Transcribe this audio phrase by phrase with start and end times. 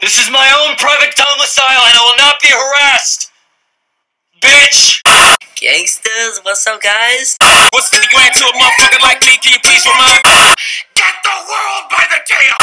[0.00, 3.30] This is my own private domicile and I will not be harassed.
[4.40, 5.02] Bitch!
[5.58, 7.36] Gangsters, what's up, guys?
[7.74, 9.34] What's 50 grand to a motherfucker like me?
[9.42, 10.22] Can you please remind
[10.94, 12.54] Get the world by the tail!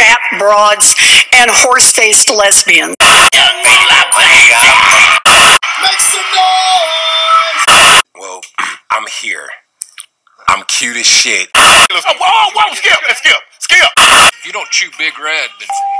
[0.00, 0.96] fat broads,
[1.34, 2.96] and horse faced lesbians.
[5.80, 8.00] Make some noise!
[8.18, 8.40] Well,
[8.90, 9.48] I'm here.
[10.48, 11.48] I'm cute as shit.
[11.54, 13.88] Oh, whoa, whoa, skip, skip, skip!
[13.98, 15.99] If you don't chew Big Red, then f-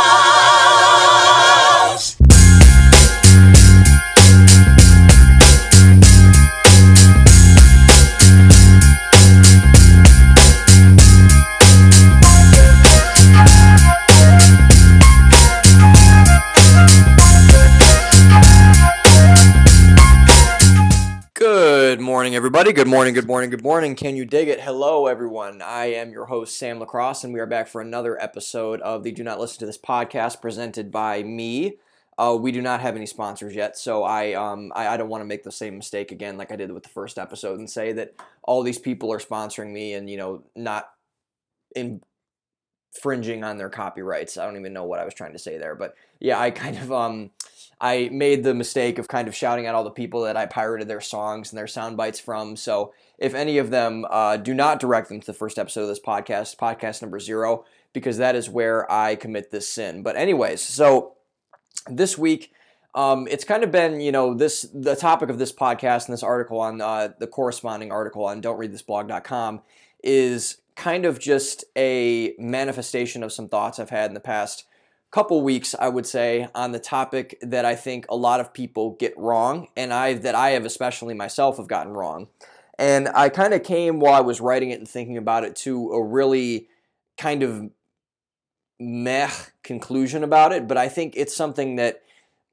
[21.91, 22.71] Good morning, everybody.
[22.71, 23.95] Good morning, good morning, good morning.
[23.95, 24.61] Can you dig it?
[24.61, 25.61] Hello, everyone.
[25.61, 29.11] I am your host, Sam Lacrosse, and we are back for another episode of the
[29.11, 31.79] Do Not Listen to This podcast presented by me.
[32.17, 35.19] Uh, we do not have any sponsors yet, so I, um, I, I don't want
[35.19, 37.91] to make the same mistake again like I did with the first episode and say
[37.91, 40.91] that all these people are sponsoring me and, you know, not
[41.75, 44.37] infringing on their copyrights.
[44.37, 46.77] I don't even know what I was trying to say there, but yeah, I kind
[46.77, 47.31] of um
[47.81, 50.87] I made the mistake of kind of shouting at all the people that I pirated
[50.87, 52.55] their songs and their sound bites from.
[52.55, 55.87] So if any of them uh, do not direct them to the first episode of
[55.87, 60.03] this podcast, podcast number zero, because that is where I commit this sin.
[60.03, 61.13] But anyways, so
[61.89, 62.53] this week.
[62.93, 66.23] Um, it's kind of been, you know, this the topic of this podcast and this
[66.23, 69.61] article on uh, the corresponding article on don'treadthisblog.com
[70.03, 74.65] is kind of just a manifestation of some thoughts I've had in the past
[75.11, 78.91] couple weeks, I would say, on the topic that I think a lot of people
[78.91, 82.27] get wrong, and I that I have especially myself have gotten wrong.
[82.79, 85.91] And I kind of came while I was writing it and thinking about it to
[85.91, 86.67] a really
[87.17, 87.69] kind of
[88.79, 89.29] meh
[89.63, 92.01] conclusion about it, but I think it's something that,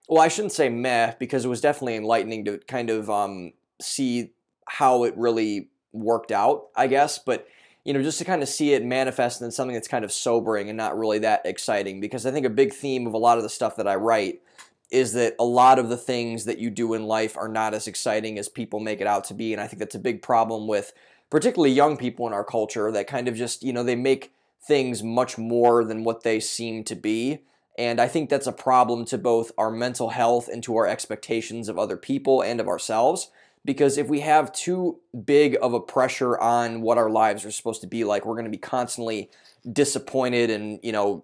[0.09, 4.33] well, I shouldn't say meh because it was definitely enlightening to kind of um, see
[4.67, 7.19] how it really worked out, I guess.
[7.19, 7.47] But
[7.89, 10.69] you know, just to kind of see it manifest in something that's kind of sobering
[10.69, 12.03] and not really that exciting.
[12.03, 14.43] Because I think a big theme of a lot of the stuff that I write
[14.91, 17.87] is that a lot of the things that you do in life are not as
[17.87, 19.55] exciting as people make it out to be.
[19.55, 20.93] And I think that's a big problem with
[21.31, 25.03] particularly young people in our culture that kind of just, you know, they make things
[25.03, 27.39] much more than what they seem to be.
[27.79, 31.71] And I think that's a problem to both our mental health and to our expectations
[31.71, 33.31] of other people and of ourselves
[33.69, 37.83] because if we have too big of a pressure on what our lives are supposed
[37.83, 39.29] to be like, we're going to be constantly
[39.71, 41.23] disappointed and, you know,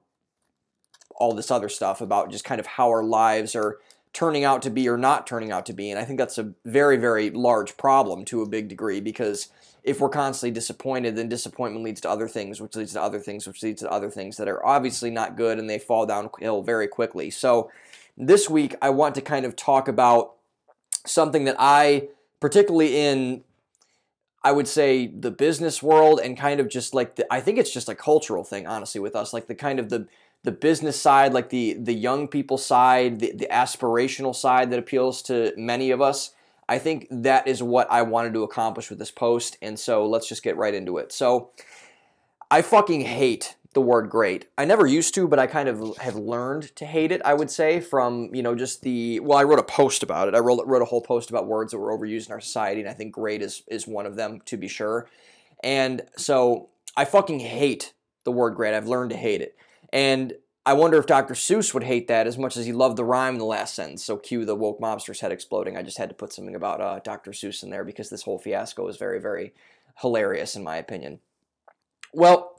[1.17, 3.79] all this other stuff about just kind of how our lives are
[4.13, 5.91] turning out to be or not turning out to be.
[5.91, 9.49] And I think that's a very, very large problem to a big degree because
[9.83, 13.47] if we're constantly disappointed, then disappointment leads to other things, which leads to other things,
[13.47, 16.89] which leads to other things that are obviously not good and they fall downhill very
[16.89, 17.31] quickly.
[17.31, 17.71] So
[18.19, 20.35] this week, I want to kind of talk about
[21.07, 22.09] something that I
[22.45, 23.43] particularly in
[24.43, 27.73] I would say the business world and kind of just like the, I think it's
[27.73, 29.33] just a cultural thing, honestly, with us.
[29.33, 30.07] Like the kind of the
[30.43, 35.23] the business side, like the the young people side, the, the aspirational side that appeals
[35.23, 36.35] to many of us.
[36.69, 40.29] I think that is what I wanted to accomplish with this post, and so let's
[40.29, 41.13] just get right into it.
[41.13, 41.49] So
[42.51, 44.47] I fucking hate the word great.
[44.57, 47.51] I never used to, but I kind of have learned to hate it, I would
[47.51, 50.35] say, from, you know, just the well, I wrote a post about it.
[50.35, 52.89] I wrote, wrote a whole post about words that were overused in our society, and
[52.89, 55.09] I think great is is one of them to be sure.
[55.63, 57.93] And so I fucking hate
[58.25, 58.75] the word great.
[58.75, 59.57] I've learned to hate it.
[59.93, 60.35] And
[60.67, 61.35] I wonder if Dr.
[61.35, 64.03] Seuss would hate that as much as he loved the rhyme in the last sentence.
[64.03, 65.77] So cue the woke mobster's head exploding.
[65.77, 67.33] I just had to put something about uh, Dr.
[67.33, 69.53] Seuss in there because this whole fiasco is very, very
[70.01, 71.21] hilarious in my opinion.
[72.15, 72.54] Well,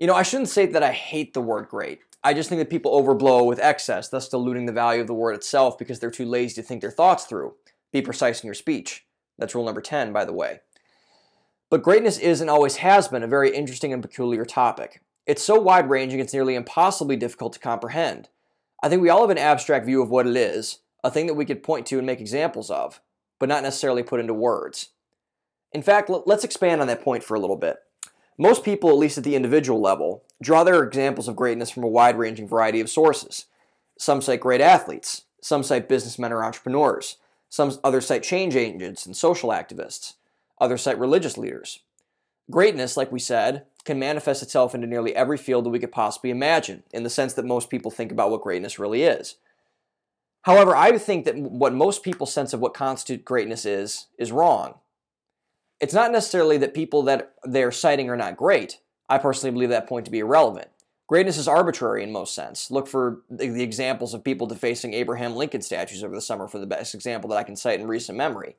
[0.00, 2.00] you know, I shouldn't say that I hate the word great.
[2.24, 5.34] I just think that people overblow with excess, thus diluting the value of the word
[5.34, 7.54] itself because they're too lazy to think their thoughts through.
[7.92, 9.06] Be precise in your speech.
[9.38, 10.60] That's rule number 10, by the way.
[11.68, 15.02] But greatness is and always has been a very interesting and peculiar topic.
[15.26, 18.28] It's so wide ranging it's nearly impossibly difficult to comprehend.
[18.82, 21.34] I think we all have an abstract view of what it is, a thing that
[21.34, 23.00] we could point to and make examples of,
[23.38, 24.88] but not necessarily put into words.
[25.72, 27.76] In fact, let's expand on that point for a little bit.
[28.40, 31.88] Most people, at least at the individual level, draw their examples of greatness from a
[31.88, 33.44] wide ranging variety of sources.
[33.98, 37.18] Some cite great athletes, some cite businessmen or entrepreneurs,
[37.50, 40.14] some others cite change agents and social activists.
[40.58, 41.80] Others cite religious leaders.
[42.50, 46.30] Greatness, like we said, can manifest itself into nearly every field that we could possibly
[46.30, 49.36] imagine, in the sense that most people think about what greatness really is.
[50.44, 54.76] However, I think that what most people's sense of what constitutes greatness is, is wrong.
[55.80, 58.78] It's not necessarily that people that they're citing are not great.
[59.08, 60.68] I personally believe that point to be irrelevant.
[61.08, 62.70] Greatness is arbitrary in most sense.
[62.70, 66.66] Look for the, examples of people defacing Abraham Lincoln statues over the summer for the
[66.66, 68.54] best example that I can cite in recent memory.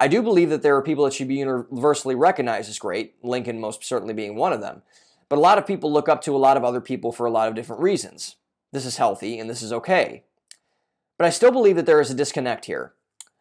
[0.00, 3.60] I do believe that there are people that should be universally recognized as great, Lincoln
[3.60, 4.82] most certainly being one of them.
[5.28, 7.30] But a lot of people look up to a lot of other people for a
[7.30, 8.36] lot of different reasons.
[8.72, 10.24] This is healthy and this is okay.
[11.16, 12.94] But I still believe that there is a disconnect here.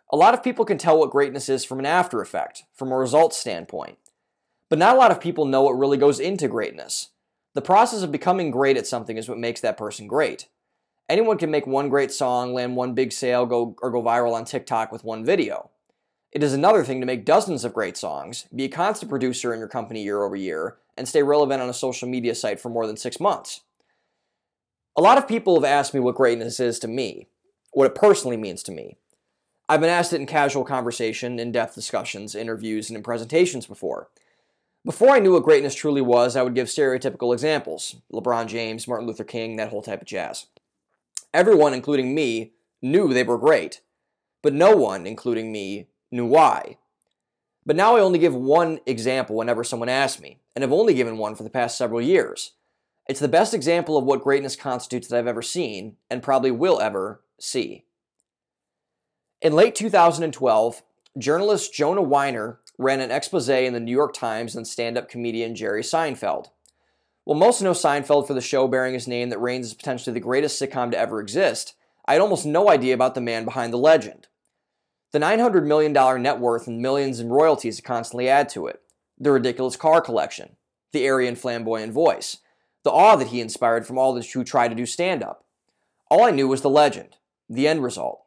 [0.10, 2.98] A lot of people can tell what greatness is from an after effect, from a
[2.98, 3.98] results standpoint.
[4.70, 7.10] But not a lot of people know what really goes into greatness.
[7.56, 10.48] The process of becoming great at something is what makes that person great.
[11.10, 14.46] Anyone can make one great song, land one big sale, go or go viral on
[14.46, 15.72] TikTok with one video.
[16.32, 19.60] It is another thing to make dozens of great songs, be a constant producer in
[19.60, 22.86] your company year over year, and stay relevant on a social media site for more
[22.86, 23.62] than six months.
[24.98, 27.28] A lot of people have asked me what greatness is to me,
[27.72, 28.98] what it personally means to me.
[29.70, 34.08] I've been asked it in casual conversation, in depth discussions, interviews, and in presentations before.
[34.86, 39.06] Before I knew what greatness truly was, I would give stereotypical examples LeBron James, Martin
[39.06, 40.46] Luther King, that whole type of jazz.
[41.34, 43.82] Everyone, including me, knew they were great,
[44.42, 46.78] but no one, including me, knew why.
[47.66, 51.18] But now I only give one example whenever someone asks me, and I've only given
[51.18, 52.54] one for the past several years.
[53.10, 56.80] It's the best example of what greatness constitutes that I've ever seen, and probably will
[56.80, 57.84] ever see.
[59.40, 60.82] In late 2012,
[61.16, 65.54] journalist Jonah Weiner ran an expose in the New York Times on stand up comedian
[65.54, 66.48] Jerry Seinfeld.
[67.24, 70.20] While most know Seinfeld for the show bearing his name that reigns as potentially the
[70.20, 71.76] greatest sitcom to ever exist,
[72.08, 74.28] I had almost no idea about the man behind the legend.
[75.12, 78.82] The $900 million net worth and millions in royalties constantly add to it,
[79.20, 80.56] the ridiculous car collection,
[80.94, 82.38] the airy and flamboyant voice,
[82.84, 85.46] the awe that he inspired from all those who try to do stand up.
[86.10, 87.18] All I knew was the legend,
[87.48, 88.24] the end result,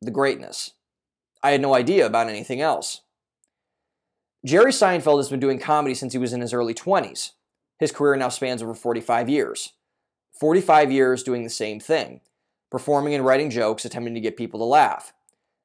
[0.00, 0.72] the greatness.
[1.42, 3.02] I had no idea about anything else.
[4.44, 7.32] Jerry Seinfeld has been doing comedy since he was in his early 20s.
[7.78, 9.72] His career now spans over 45 years.
[10.38, 12.20] 45 years doing the same thing,
[12.70, 15.12] performing and writing jokes, attempting to get people to laugh.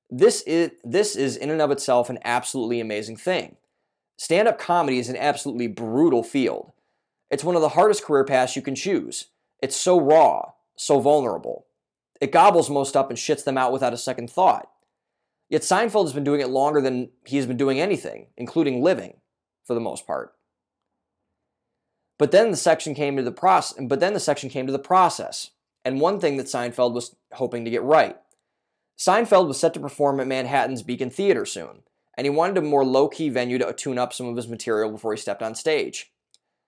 [0.10, 3.58] This is, this is in and of itself an absolutely amazing thing.
[4.18, 6.72] Stand up comedy is an absolutely brutal field.
[7.30, 9.28] It's one of the hardest career paths you can choose.
[9.62, 11.66] It's so raw, so vulnerable.
[12.20, 14.70] It gobbles most up and shits them out without a second thought.
[15.50, 19.18] Yet Seinfeld has been doing it longer than he has been doing anything, including living,
[19.64, 20.34] for the most part.
[22.18, 23.78] But then the section came to the process.
[23.82, 25.52] But then the section came to the process,
[25.86, 28.18] and one thing that Seinfeld was hoping to get right.
[28.98, 31.84] Seinfeld was set to perform at Manhattan's Beacon Theater soon,
[32.18, 35.14] and he wanted a more low-key venue to tune up some of his material before
[35.14, 36.12] he stepped on stage.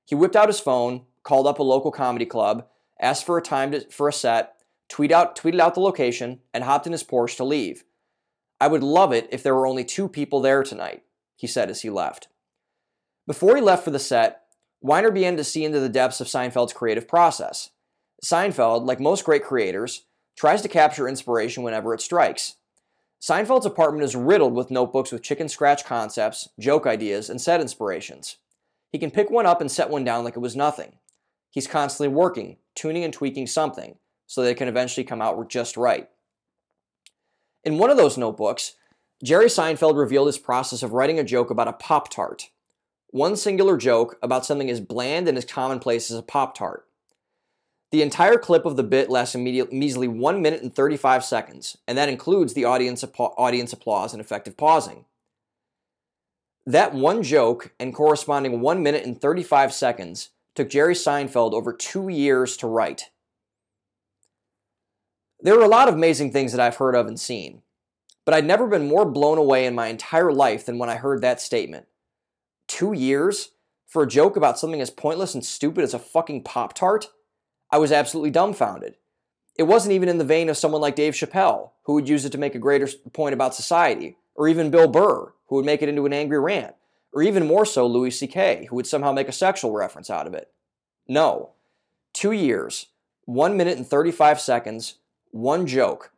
[0.05, 2.67] He whipped out his phone, called up a local comedy club,
[2.99, 4.55] asked for a time to, for a set,
[4.91, 7.85] tweet out, tweeted out the location, and hopped in his Porsche to leave.
[8.59, 11.03] I would love it if there were only two people there tonight,
[11.37, 12.27] he said as he left.
[13.25, 14.41] Before he left for the set,
[14.81, 17.69] Weiner began to see into the depths of Seinfeld's creative process.
[18.23, 20.05] Seinfeld, like most great creators,
[20.35, 22.55] tries to capture inspiration whenever it strikes.
[23.21, 28.37] Seinfeld's apartment is riddled with notebooks with chicken scratch concepts, joke ideas, and set inspirations.
[28.91, 30.97] He can pick one up and set one down like it was nothing.
[31.49, 33.95] He's constantly working, tuning and tweaking something,
[34.31, 36.07] so they can eventually come out just right.
[37.65, 38.75] In one of those notebooks,
[39.21, 42.49] Jerry Seinfeld revealed his process of writing a joke about a Pop Tart.
[43.09, 46.87] One singular joke about something as bland and as commonplace as a Pop Tart.
[47.91, 52.07] The entire clip of the bit lasts measly 1 minute and 35 seconds, and that
[52.07, 55.03] includes the audience, audience applause and effective pausing.
[56.65, 62.07] That one joke and corresponding 1 minute and 35 seconds took Jerry Seinfeld over two
[62.07, 63.09] years to write.
[65.43, 67.63] There are a lot of amazing things that I've heard of and seen,
[68.25, 71.21] but I'd never been more blown away in my entire life than when I heard
[71.21, 71.87] that statement.
[72.67, 73.49] Two years?
[73.87, 77.07] For a joke about something as pointless and stupid as a fucking Pop Tart?
[77.69, 78.95] I was absolutely dumbfounded.
[79.57, 82.31] It wasn't even in the vein of someone like Dave Chappelle, who would use it
[82.31, 85.89] to make a greater point about society, or even Bill Burr, who would make it
[85.89, 86.75] into an angry rant,
[87.11, 90.33] or even more so Louis C.K., who would somehow make a sexual reference out of
[90.33, 90.51] it.
[91.07, 91.49] No.
[92.13, 92.87] Two years,
[93.25, 94.95] one minute and 35 seconds,
[95.31, 96.11] one joke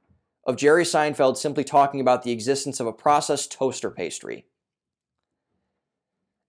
[0.46, 4.46] of Jerry Seinfeld simply talking about the existence of a processed toaster pastry.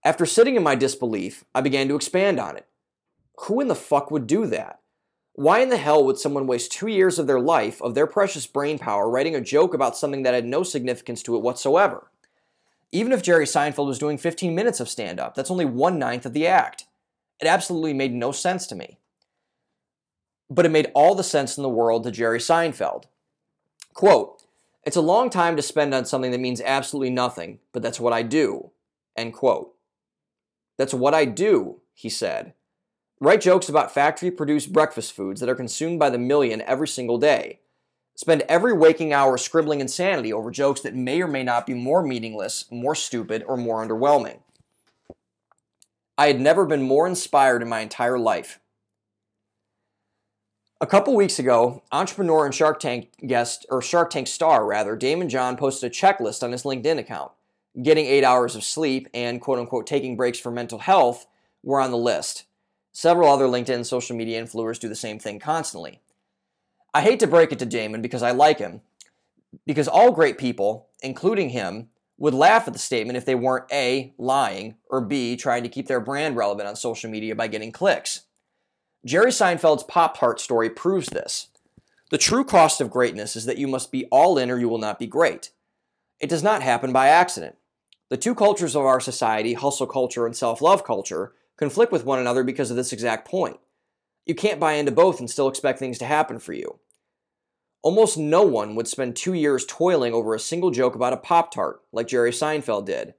[0.04, 2.66] After sitting in my disbelief, I began to expand on it.
[3.46, 4.80] Who in the fuck would do that?
[5.32, 8.46] Why in the hell would someone waste two years of their life, of their precious
[8.46, 12.10] brain power, writing a joke about something that had no significance to it whatsoever?
[12.92, 16.24] Even if Jerry Seinfeld was doing 15 minutes of stand up, that's only one ninth
[16.24, 16.84] of the act.
[17.40, 18.98] It absolutely made no sense to me.
[20.50, 23.04] But it made all the sense in the world to Jerry Seinfeld.
[23.94, 24.42] Quote,
[24.84, 28.12] it's a long time to spend on something that means absolutely nothing, but that's what
[28.12, 28.70] I do.
[29.16, 29.74] End quote.
[30.76, 32.52] That's what I do, he said.
[33.20, 37.16] Write jokes about factory produced breakfast foods that are consumed by the million every single
[37.16, 37.60] day.
[38.16, 42.02] Spend every waking hour scribbling insanity over jokes that may or may not be more
[42.02, 44.38] meaningless, more stupid, or more underwhelming.
[46.16, 48.60] I had never been more inspired in my entire life.
[50.80, 55.28] A couple weeks ago, entrepreneur and Shark Tank guest, or Shark Tank star rather, Daymond
[55.28, 57.30] John posted a checklist on his LinkedIn account.
[57.80, 61.26] Getting eight hours of sleep and quote unquote taking breaks for mental health
[61.62, 62.44] were on the list.
[62.92, 66.00] Several other LinkedIn social media influencers do the same thing constantly.
[66.92, 68.80] I hate to break it to Daymond because I like him,
[69.66, 71.88] because all great people, including him,
[72.18, 75.86] would laugh at the statement if they weren't A, lying, or B, trying to keep
[75.86, 78.22] their brand relevant on social media by getting clicks.
[79.04, 81.48] Jerry Seinfeld's Pop Tart story proves this.
[82.10, 84.78] The true cost of greatness is that you must be all in or you will
[84.78, 85.50] not be great.
[86.20, 87.56] It does not happen by accident.
[88.08, 92.18] The two cultures of our society, hustle culture and self love culture, conflict with one
[92.18, 93.58] another because of this exact point.
[94.24, 96.78] You can't buy into both and still expect things to happen for you.
[97.82, 101.52] Almost no one would spend two years toiling over a single joke about a Pop
[101.52, 103.12] Tart, like Jerry Seinfeld did.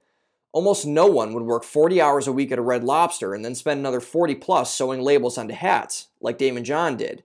[0.56, 3.54] Almost no one would work 40 hours a week at a Red Lobster and then
[3.54, 7.22] spend another 40 plus sewing labels onto hats, like Daymond John did.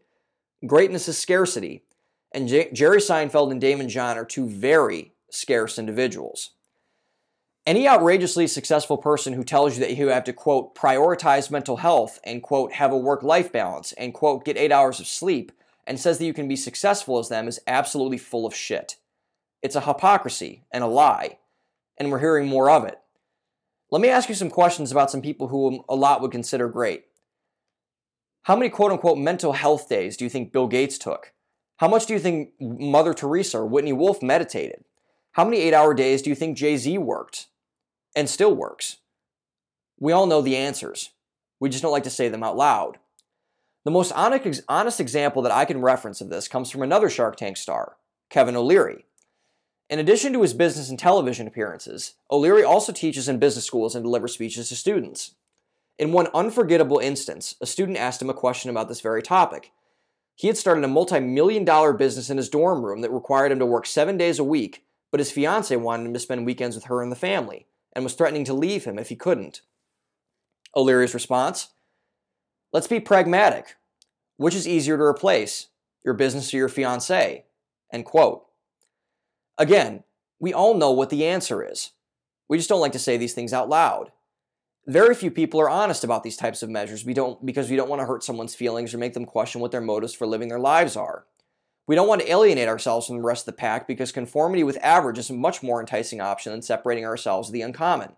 [0.67, 1.85] Greatness is scarcity,
[2.33, 6.49] and J- Jerry Seinfeld and Daymond John are two very scarce individuals.
[7.65, 12.19] Any outrageously successful person who tells you that you have to, quote, prioritize mental health
[12.25, 15.53] and, quote, have a work life balance and, quote, get eight hours of sleep
[15.87, 18.97] and says that you can be successful as them is absolutely full of shit.
[19.61, 21.37] It's a hypocrisy and a lie,
[21.97, 22.97] and we're hearing more of it.
[23.91, 27.05] Let me ask you some questions about some people who a lot would consider great.
[28.43, 31.33] How many quote unquote mental health days do you think Bill Gates took?
[31.77, 34.85] How much do you think Mother Teresa or Whitney Wolfe meditated?
[35.33, 37.47] How many eight hour days do you think Jay Z worked
[38.15, 38.97] and still works?
[39.99, 41.11] We all know the answers.
[41.59, 42.97] We just don't like to say them out loud.
[43.83, 47.57] The most honest example that I can reference of this comes from another Shark Tank
[47.57, 47.97] star,
[48.29, 49.05] Kevin O'Leary.
[49.91, 54.05] In addition to his business and television appearances, O'Leary also teaches in business schools and
[54.05, 55.35] delivers speeches to students.
[55.99, 59.73] In one unforgettable instance, a student asked him a question about this very topic.
[60.33, 63.59] He had started a multi million dollar business in his dorm room that required him
[63.59, 66.85] to work seven days a week, but his fiancee wanted him to spend weekends with
[66.85, 69.59] her and the family, and was threatening to leave him if he couldn't.
[70.73, 71.67] O'Leary's response
[72.71, 73.75] Let's be pragmatic.
[74.37, 75.67] Which is easier to replace,
[76.05, 77.43] your business or your fiance?
[77.91, 78.45] End quote.
[79.61, 80.03] Again,
[80.39, 81.91] we all know what the answer is.
[82.49, 84.11] We just don't like to say these things out loud.
[84.87, 87.87] Very few people are honest about these types of measures we don't, because we don't
[87.87, 90.57] want to hurt someone's feelings or make them question what their motives for living their
[90.57, 91.27] lives are.
[91.85, 94.79] We don't want to alienate ourselves from the rest of the pack because conformity with
[94.81, 98.13] average is a much more enticing option than separating ourselves with the uncommon.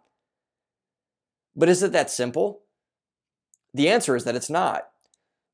[1.57, 2.61] But is it that simple?
[3.73, 4.87] The answer is that it's not.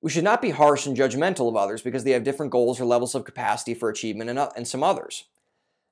[0.03, 2.85] We should not be harsh and judgmental of others because they have different goals or
[2.85, 5.25] levels of capacity for achievement and some others.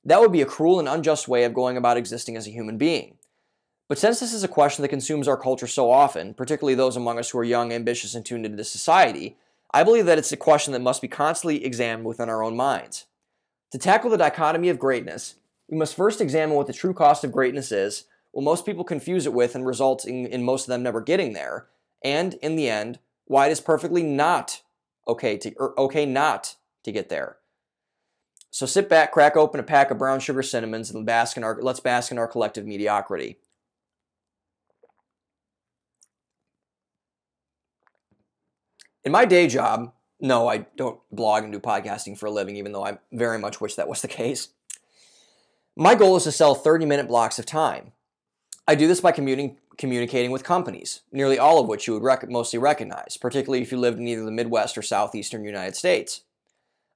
[0.08, 2.78] That would be a cruel and unjust way of going about existing as a human
[2.78, 3.18] being.
[3.90, 7.20] But since this is a question that consumes our culture so often, particularly those among
[7.20, 9.36] us who are young, ambitious, and tuned into society,
[9.74, 13.06] I believe that it's a question that must be constantly examined within our own minds.
[13.72, 15.36] To tackle the dichotomy of greatness,
[15.70, 19.26] we must first examine what the true cost of greatness is, what most people confuse
[19.26, 21.68] it with and results in, in most of them never getting there,
[22.02, 24.62] and, in the end, why it is perfectly not
[25.06, 27.40] okay to or okay not to get there.
[28.58, 31.62] So sit back, crack open a pack of brown sugar cinnamons, and bask in our
[31.62, 33.38] let's bask in our collective mediocrity.
[39.04, 42.72] In my day job, no, I don't blog and do podcasting for a living, even
[42.72, 44.50] though I very much wish that was the case.
[45.76, 47.92] My goal is to sell 30 minute blocks of time.
[48.68, 52.28] I do this by commuting, communicating with companies, nearly all of which you would rec-
[52.28, 56.22] mostly recognize, particularly if you lived in either the Midwest or Southeastern United States.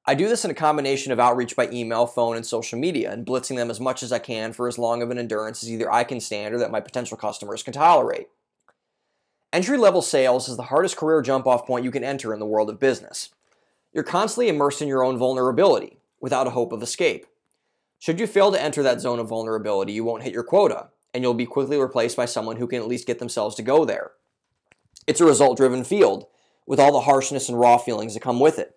[0.05, 3.25] I do this in a combination of outreach by email, phone, and social media, and
[3.25, 5.91] blitzing them as much as I can for as long of an endurance as either
[5.91, 8.27] I can stand or that my potential customers can tolerate.
[9.53, 12.45] Entry level sales is the hardest career jump off point you can enter in the
[12.47, 13.29] world of business.
[13.93, 17.27] You're constantly immersed in your own vulnerability, without a hope of escape.
[17.99, 21.23] Should you fail to enter that zone of vulnerability, you won't hit your quota, and
[21.23, 24.11] you'll be quickly replaced by someone who can at least get themselves to go there.
[25.05, 26.25] It's a result driven field,
[26.65, 28.75] with all the harshness and raw feelings that come with it.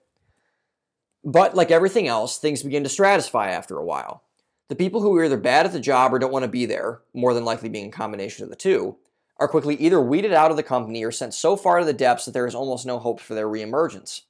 [1.25, 4.23] But like everything else, things begin to stratify after a while.
[4.69, 7.01] The people who are either bad at the job or don't want to be there,
[7.15, 8.97] more than likely being a combination of the two,
[9.39, 12.25] are quickly either weeded out of the company or sent so far to the depths
[12.25, 14.23] that there is almost no hope for their reemergence.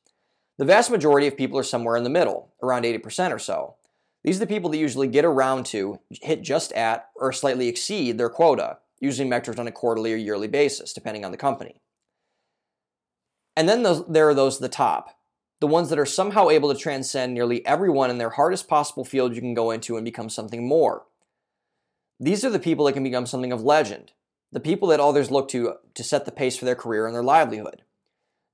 [0.56, 3.74] The vast majority of people are somewhere in the middle, around 80% or so.
[4.22, 8.16] These are the people that usually get around to, hit just at, or slightly exceed
[8.16, 11.80] their quota, usually measured on a quarterly or yearly basis, depending on the company.
[13.56, 15.13] And then those, there are those at the top,
[15.64, 19.35] the ones that are somehow able to transcend nearly everyone in their hardest possible field
[19.35, 21.06] you can go into and become something more.
[22.21, 24.12] These are the people that can become something of legend,
[24.52, 27.23] the people that others look to to set the pace for their career and their
[27.23, 27.80] livelihood.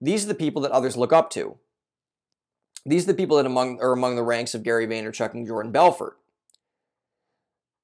[0.00, 1.58] These are the people that others look up to.
[2.86, 5.72] These are the people that among, are among the ranks of Gary Vaynerchuk and Jordan
[5.72, 6.16] Belfort.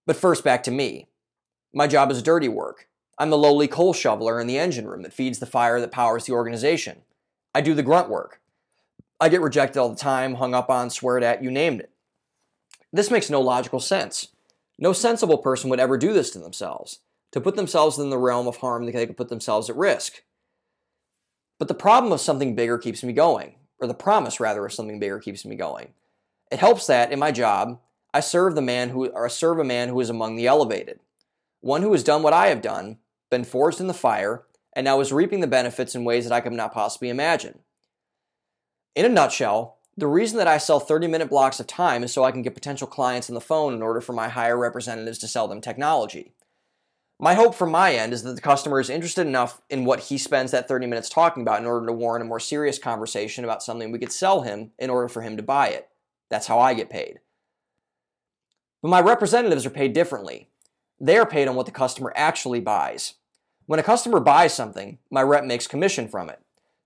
[0.07, 1.09] But first, back to me.
[1.75, 2.87] My job is dirty work.
[3.19, 6.27] I'm the lowly coal shoveler in the engine room that feeds the fire that powers
[6.27, 6.99] the organization.
[7.53, 8.41] I do the grunt work.
[9.21, 11.91] I get rejected all the time, hung up on, sweared at, you named it.
[12.93, 14.29] This makes no logical sense.
[14.79, 17.01] No sensible person would ever do this to themselves,
[17.33, 20.23] to put themselves in the realm of harm that they could put themselves at risk.
[21.59, 24.99] But the problem of something bigger keeps me going, or the promise rather of something
[24.99, 25.95] bigger keeps me going.
[26.51, 27.81] It helps that in my job,
[28.13, 31.01] I serve the man who or I serve a man who is among the elevated,
[31.61, 32.99] one who has done what I have done,
[33.31, 34.45] been forged in the fire,
[34.75, 37.61] and now is reaping the benefits in ways that I could not possibly imagine.
[38.97, 42.25] In a nutshell, the reason that I sell 30 minute blocks of time is so
[42.25, 45.29] I can get potential clients on the phone in order for my higher representatives to
[45.29, 46.33] sell them technology.
[47.19, 50.17] My hope from my end is that the customer is interested enough in what he
[50.17, 53.63] spends that 30 minutes talking about in order to warrant a more serious conversation about
[53.63, 55.89] something we could sell him in order for him to buy it.
[56.31, 57.21] That's how I get paid.
[58.81, 60.49] But my representatives are paid differently.
[60.99, 63.15] They are paid on what the customer actually buys.
[63.67, 66.41] When a customer buys something, my rep makes commission from it.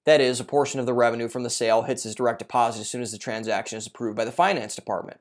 [0.07, 2.88] That is, a portion of the revenue from the sale hits his direct deposit as
[2.88, 5.21] soon as the transaction is approved by the finance department.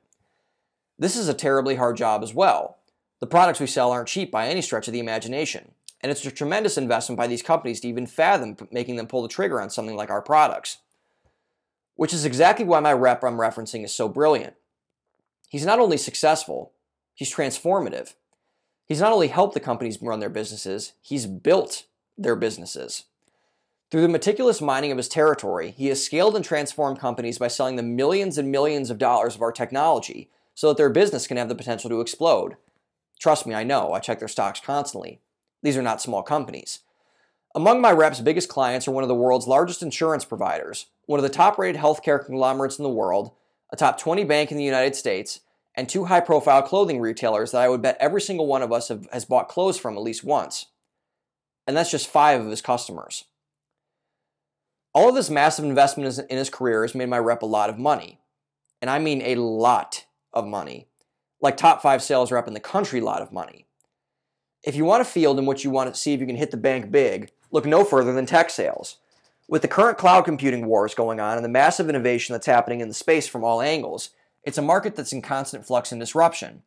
[0.98, 2.78] This is a terribly hard job as well.
[3.20, 6.30] The products we sell aren't cheap by any stretch of the imagination, and it's a
[6.30, 9.96] tremendous investment by these companies to even fathom making them pull the trigger on something
[9.96, 10.78] like our products.
[11.96, 14.54] Which is exactly why my rep I'm referencing is so brilliant.
[15.50, 16.72] He's not only successful,
[17.14, 18.14] he's transformative.
[18.86, 21.84] He's not only helped the companies run their businesses, he's built
[22.16, 23.04] their businesses.
[23.90, 27.74] Through the meticulous mining of his territory, he has scaled and transformed companies by selling
[27.74, 31.48] them millions and millions of dollars of our technology so that their business can have
[31.48, 32.56] the potential to explode.
[33.18, 35.20] Trust me, I know, I check their stocks constantly.
[35.62, 36.80] These are not small companies.
[37.52, 41.24] Among my rep's biggest clients are one of the world's largest insurance providers, one of
[41.24, 43.32] the top rated healthcare conglomerates in the world,
[43.70, 45.40] a top 20 bank in the United States,
[45.74, 48.86] and two high profile clothing retailers that I would bet every single one of us
[48.88, 50.66] have, has bought clothes from at least once.
[51.66, 53.24] And that's just five of his customers.
[54.92, 57.78] All of this massive investment in his career has made my rep a lot of
[57.78, 58.18] money.
[58.80, 60.88] And I mean a lot of money.
[61.40, 63.66] Like top five sales rep in the country, a lot of money.
[64.62, 66.50] If you want a field in which you want to see if you can hit
[66.50, 68.98] the bank big, look no further than tech sales.
[69.48, 72.88] With the current cloud computing wars going on and the massive innovation that's happening in
[72.88, 74.10] the space from all angles,
[74.44, 76.62] it's a market that's in constant flux and disruption.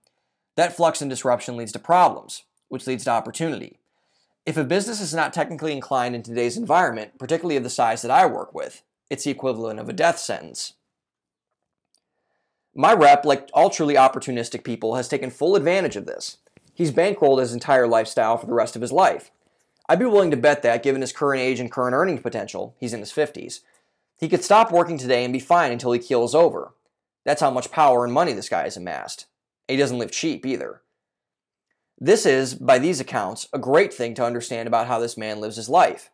[0.56, 3.80] That flux and disruption leads to problems, which leads to opportunity.
[4.46, 8.12] If a business is not technically inclined in today's environment, particularly of the size that
[8.12, 10.74] I work with, it's the equivalent of a death sentence.
[12.76, 16.40] My rep, like all truly opportunistic people, has taken full advantage of this.
[16.74, 19.32] He's bankrolled his entire lifestyle for the rest of his life.
[19.88, 22.94] I'd be willing to bet that, given his current age and current earning potential, he's
[22.94, 23.62] in his 50s,
[24.20, 26.74] he could stop working today and be fine until he keels over.
[27.26, 29.28] That's how much power and money this guy has amassed.
[29.68, 30.82] He doesn't live cheap either.
[32.04, 35.56] This is, by these accounts, a great thing to understand about how this man lives
[35.56, 36.12] his life.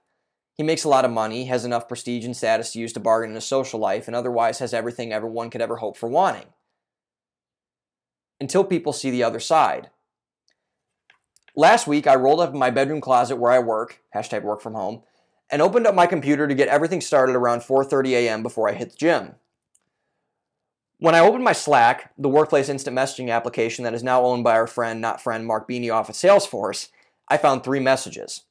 [0.54, 3.32] He makes a lot of money, has enough prestige and status to use to bargain
[3.32, 6.45] in his social life, and otherwise has everything everyone could ever hope for wanting.
[8.39, 9.89] Until people see the other side.
[11.56, 14.75] Last week, I rolled up in my bedroom closet where I work, hashtag work from
[14.75, 15.02] home,
[15.49, 18.43] and opened up my computer to get everything started around 4.30 a.m.
[18.43, 19.38] before I hit the gym.
[20.99, 24.55] When I opened my Slack, the workplace instant messaging application that is now owned by
[24.55, 26.89] our friend, not friend, Marc Benioff at Salesforce,
[27.29, 28.43] I found three messages.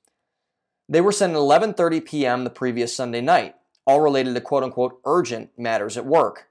[0.88, 2.44] They were sent at 11:30 p.m.
[2.44, 3.56] the previous Sunday night,
[3.86, 6.48] all related to quote unquote urgent matters at work.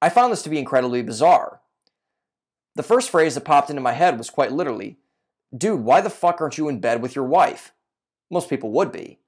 [0.00, 1.60] I found this to be incredibly bizarre.
[2.76, 4.98] The first phrase that popped into my head was quite literally,
[5.56, 7.72] Dude, why the fuck aren't you in bed with your wife?
[8.30, 9.18] Most people would be.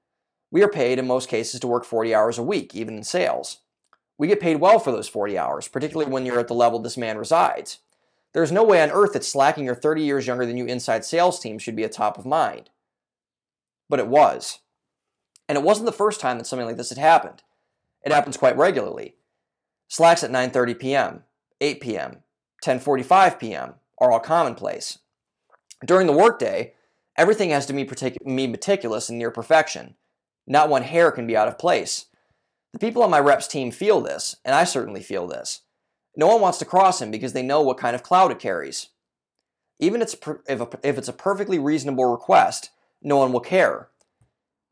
[0.49, 3.59] We are paid in most cases to work 40 hours a week, even in sales.
[4.17, 6.97] We get paid well for those 40 hours, particularly when you're at the level this
[6.97, 7.79] man resides.
[8.33, 11.39] There's no way on earth that slacking your 30 years younger than you inside sales
[11.39, 12.69] team should be a top of mind.
[13.89, 14.59] But it was.
[15.47, 17.43] And it wasn't the first time that something like this had happened.
[18.03, 19.15] It happens quite regularly.
[19.87, 21.23] Slacks at 9:30 p.m.,
[21.61, 22.23] 8 p.m.,
[22.65, 23.75] 10:45 p.m.
[23.99, 24.99] are all commonplace.
[25.85, 26.73] During the workday,
[27.15, 29.95] everything has to be, partic- be meticulous and near perfection.
[30.45, 32.05] Not one hair can be out of place.
[32.73, 35.61] The people on my reps team feel this, and I certainly feel this.
[36.15, 38.89] No one wants to cross him because they know what kind of cloud it carries.
[39.79, 40.17] Even if
[40.83, 43.89] it's a perfectly reasonable request, no one will care.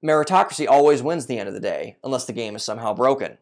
[0.04, 3.38] Meritocracy always wins the end of the day, unless the game is somehow broken.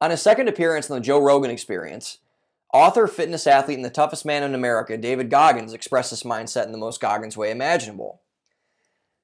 [0.00, 2.18] On his second appearance on the Joe Rogan Experience,
[2.72, 6.72] author, fitness athlete, and the toughest man in America, David Goggins, expressed this mindset in
[6.72, 8.20] the most Goggins way imaginable.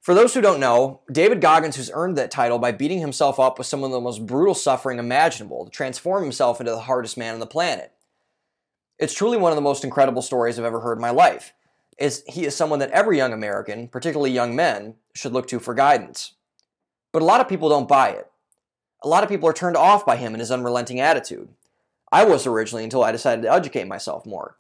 [0.01, 3.59] For those who don't know, David Goggins has earned that title by beating himself up
[3.59, 7.35] with some of the most brutal suffering imaginable to transform himself into the hardest man
[7.35, 7.93] on the planet.
[8.99, 11.53] It's truly one of the most incredible stories I've ever heard in my life.
[11.99, 15.75] Is he is someone that every young American, particularly young men, should look to for
[15.75, 16.33] guidance.
[17.13, 18.31] But a lot of people don't buy it.
[19.03, 21.51] A lot of people are turned off by him and his unrelenting attitude.
[22.11, 24.57] I was originally until I decided to educate myself more.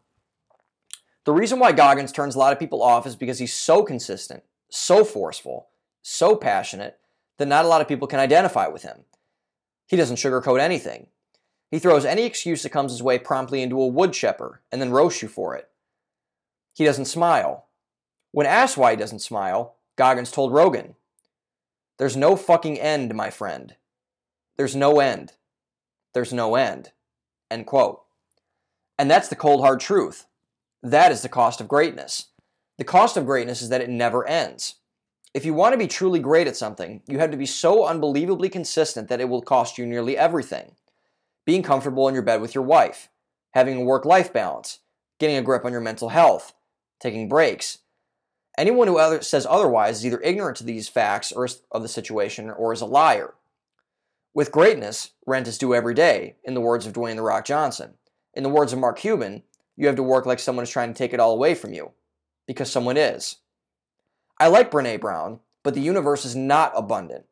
[1.24, 4.42] The reason why Goggins turns a lot of people off is because he's so consistent,
[4.70, 5.68] so forceful,
[6.02, 6.98] so passionate
[7.38, 9.04] that not a lot of people can identify with him.
[9.86, 11.08] He doesn't sugarcoat anything.
[11.70, 14.90] He throws any excuse that comes his way promptly into a wood chipper and then
[14.90, 15.68] roasts you for it.
[16.74, 17.66] He doesn't smile.
[18.32, 20.94] When asked why he doesn't smile, Goggins told Rogan,
[21.98, 23.74] There's no fucking end, my friend.
[24.56, 25.32] There's no end.
[26.14, 26.92] There's no end.
[27.50, 28.02] End quote.
[28.98, 30.26] And that's the cold hard truth.
[30.82, 32.26] That is the cost of greatness.
[32.80, 34.76] The cost of greatness is that it never ends.
[35.34, 38.48] If you want to be truly great at something, you have to be so unbelievably
[38.48, 40.76] consistent that it will cost you nearly everything.
[41.44, 43.10] Being comfortable in your bed with your wife,
[43.50, 44.78] having a work life balance,
[45.18, 46.54] getting a grip on your mental health,
[47.00, 47.80] taking breaks.
[48.56, 52.48] Anyone who other, says otherwise is either ignorant to these facts or of the situation
[52.48, 53.34] or is a liar.
[54.32, 57.98] With greatness, rent is due every day, in the words of Dwayne The Rock Johnson.
[58.32, 59.42] In the words of Mark Cuban,
[59.76, 61.92] you have to work like someone is trying to take it all away from you,
[62.50, 63.36] because someone is.
[64.40, 67.26] I like Brene Brown, but the universe is not abundant,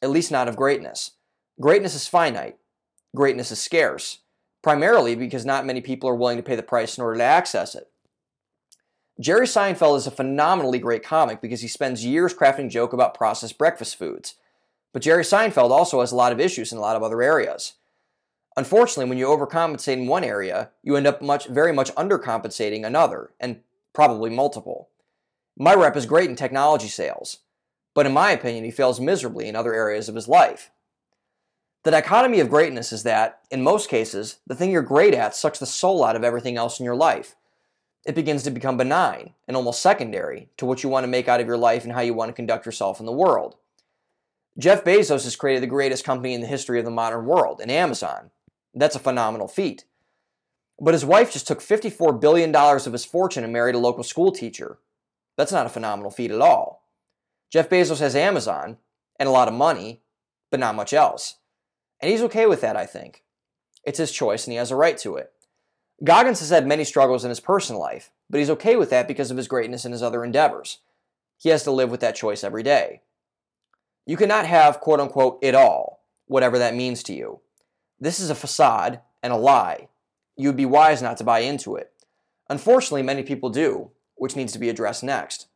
[0.00, 1.16] at least not of greatness.
[1.60, 2.58] Greatness is finite.
[3.16, 4.18] Greatness is scarce,
[4.62, 7.74] primarily because not many people are willing to pay the price in order to access
[7.74, 7.90] it.
[9.18, 13.58] Jerry Seinfeld is a phenomenally great comic because he spends years crafting joke about processed
[13.58, 14.36] breakfast foods.
[14.92, 17.72] But Jerry Seinfeld also has a lot of issues in a lot of other areas.
[18.56, 23.32] Unfortunately, when you overcompensate in one area, you end up much very much undercompensating another,
[23.40, 23.62] and
[23.92, 24.88] probably multiple.
[25.56, 27.38] My rep is great in technology sales,
[27.94, 30.70] but in my opinion, he fails miserably in other areas of his life.
[31.84, 35.58] The dichotomy of greatness is that, in most cases, the thing you're great at sucks
[35.58, 37.34] the soul out of everything else in your life.
[38.06, 41.40] It begins to become benign and almost secondary to what you want to make out
[41.40, 43.56] of your life and how you want to conduct yourself in the world.
[44.58, 47.70] Jeff Bezos has created the greatest company in the history of the modern world, in
[47.70, 48.30] Amazon.
[48.74, 49.84] That's a phenomenal feat.
[50.82, 54.32] But his wife just took $54 billion of his fortune and married a local school
[54.32, 54.78] teacher.
[55.36, 56.88] That's not a phenomenal feat at all.
[57.52, 58.78] Jeff Bezos has Amazon
[59.16, 60.02] and a lot of money,
[60.50, 61.36] but not much else.
[62.00, 63.22] And he's okay with that, I think.
[63.84, 65.32] It's his choice and he has a right to it.
[66.02, 69.30] Goggins has had many struggles in his personal life, but he's okay with that because
[69.30, 70.78] of his greatness in his other endeavors.
[71.38, 73.02] He has to live with that choice every day.
[74.04, 77.38] You cannot have quote unquote it all, whatever that means to you.
[78.00, 79.86] This is a facade and a lie.
[80.42, 81.92] You would be wise not to buy into it.
[82.48, 85.46] Unfortunately, many people do, which needs to be addressed next.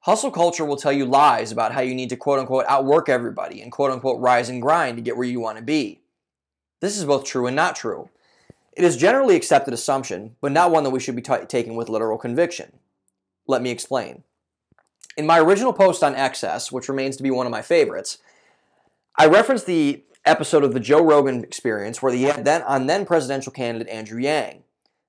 [0.00, 3.60] Hustle culture will tell you lies about how you need to quote unquote outwork everybody
[3.60, 6.00] and quote unquote rise and grind to get where you want to be.
[6.80, 8.08] This is both true and not true.
[8.72, 11.90] It is generally accepted assumption, but not one that we should be t- taking with
[11.90, 12.78] literal conviction.
[13.46, 14.22] Let me explain.
[15.18, 18.18] In my original post on excess, which remains to be one of my favorites,
[19.18, 23.50] I referenced the episode of the Joe Rogan experience where the then on then presidential
[23.50, 24.64] candidate Andrew Yang.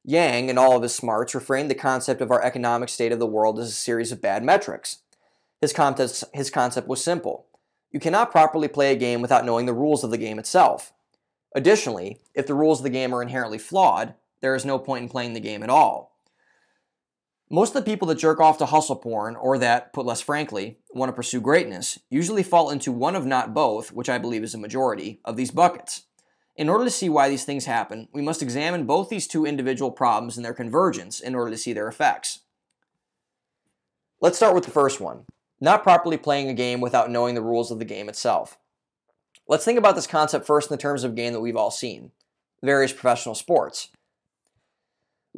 [0.05, 3.27] Yang and all of his smarts reframed the concept of our economic state of the
[3.27, 4.99] world as a series of bad metrics.
[5.59, 5.75] His
[6.33, 7.47] his concept was simple.
[7.91, 10.93] You cannot properly play a game without knowing the rules of the game itself.
[11.53, 15.09] Additionally, if the rules of the game are inherently flawed, there is no point in
[15.09, 16.16] playing the game at all.
[17.49, 20.79] Most of the people that jerk off to hustle porn, or that, put less frankly,
[20.89, 24.53] want to pursue greatness, usually fall into one of not both, which I believe is
[24.53, 26.03] a majority, of these buckets.
[26.57, 29.91] In order to see why these things happen, we must examine both these two individual
[29.91, 32.41] problems and their convergence in order to see their effects.
[34.19, 35.25] Let's start with the first one
[35.59, 38.59] not properly playing a game without knowing the rules of the game itself.
[39.47, 42.11] Let's think about this concept first in the terms of game that we've all seen
[42.63, 43.89] various professional sports.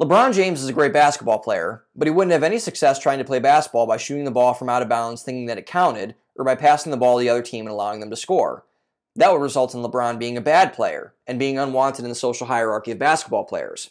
[0.00, 3.24] LeBron James is a great basketball player, but he wouldn't have any success trying to
[3.24, 6.42] play basketball by shooting the ball from out of bounds thinking that it counted, or
[6.42, 8.64] by passing the ball to the other team and allowing them to score.
[9.16, 12.46] That would result in LeBron being a bad player and being unwanted in the social
[12.46, 13.90] hierarchy of basketball players.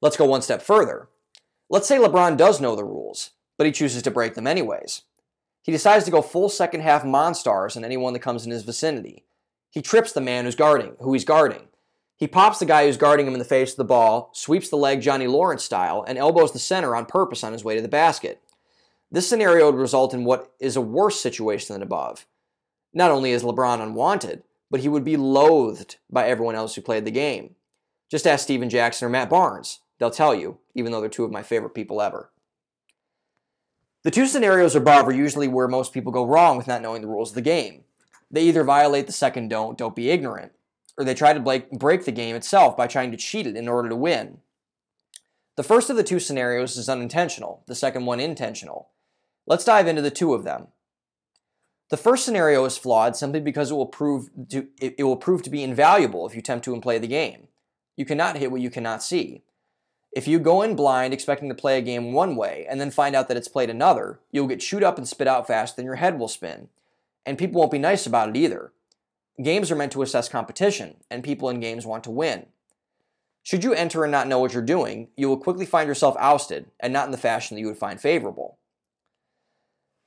[0.00, 1.10] Let's go one step further.
[1.68, 5.02] Let's say LeBron does know the rules, but he chooses to break them anyways.
[5.64, 9.26] He decides to go full second half monstars on anyone that comes in his vicinity.
[9.68, 11.68] He trips the man who's guarding, who he's guarding.
[12.16, 14.76] He pops the guy who's guarding him in the face of the ball, sweeps the
[14.76, 17.88] leg Johnny Lawrence style, and elbows the center on purpose on his way to the
[17.88, 18.42] basket.
[19.10, 22.26] This scenario would result in what is a worse situation than above.
[22.94, 27.04] Not only is LeBron unwanted, but he would be loathed by everyone else who played
[27.04, 27.54] the game.
[28.10, 29.80] Just ask Stephen Jackson or Matt Barnes.
[29.98, 32.30] They'll tell you, even though they're two of my favorite people ever.
[34.02, 37.08] The two scenarios above are usually where most people go wrong with not knowing the
[37.08, 37.84] rules of the game.
[38.30, 40.52] They either violate the second don't, don't be ignorant,
[40.98, 43.88] or they try to break the game itself by trying to cheat it in order
[43.88, 44.38] to win.
[45.56, 48.90] The first of the two scenarios is unintentional, the second one intentional.
[49.46, 50.68] Let's dive into the two of them.
[51.88, 55.50] The first scenario is flawed simply because it will prove to, it, will prove to
[55.50, 57.46] be invaluable if you attempt to play the game.
[57.96, 59.44] You cannot hit what you cannot see.
[60.12, 63.14] If you go in blind expecting to play a game one way and then find
[63.14, 65.96] out that it's played another, you'll get chewed up and spit out faster than your
[65.96, 66.68] head will spin.
[67.24, 68.72] And people won't be nice about it either.
[69.42, 72.46] Games are meant to assess competition, and people in games want to win.
[73.42, 76.70] Should you enter and not know what you're doing, you will quickly find yourself ousted,
[76.80, 78.58] and not in the fashion that you would find favorable.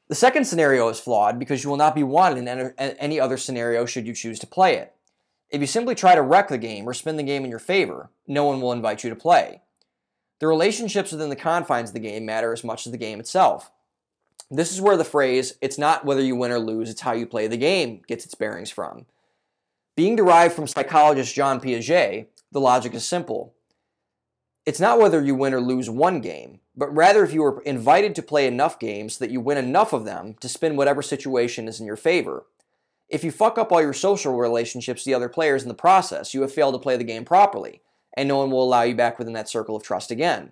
[0.07, 3.85] The second scenario is flawed because you will not be wanted in any other scenario
[3.85, 4.93] should you choose to play it.
[5.51, 8.09] If you simply try to wreck the game or spin the game in your favor,
[8.27, 9.61] no one will invite you to play.
[10.39, 13.71] The relationships within the confines of the game matter as much as the game itself.
[14.49, 17.27] This is where the phrase, it's not whether you win or lose, it's how you
[17.27, 19.05] play the game, gets its bearings from.
[19.95, 23.53] Being derived from psychologist John Piaget, the logic is simple.
[24.65, 28.15] It's not whether you win or lose one game, but rather if you are invited
[28.15, 31.79] to play enough games that you win enough of them to spin whatever situation is
[31.79, 32.45] in your favor.
[33.09, 36.33] If you fuck up all your social relationships to the other players in the process,
[36.33, 37.81] you have failed to play the game properly,
[38.15, 40.51] and no one will allow you back within that circle of trust again.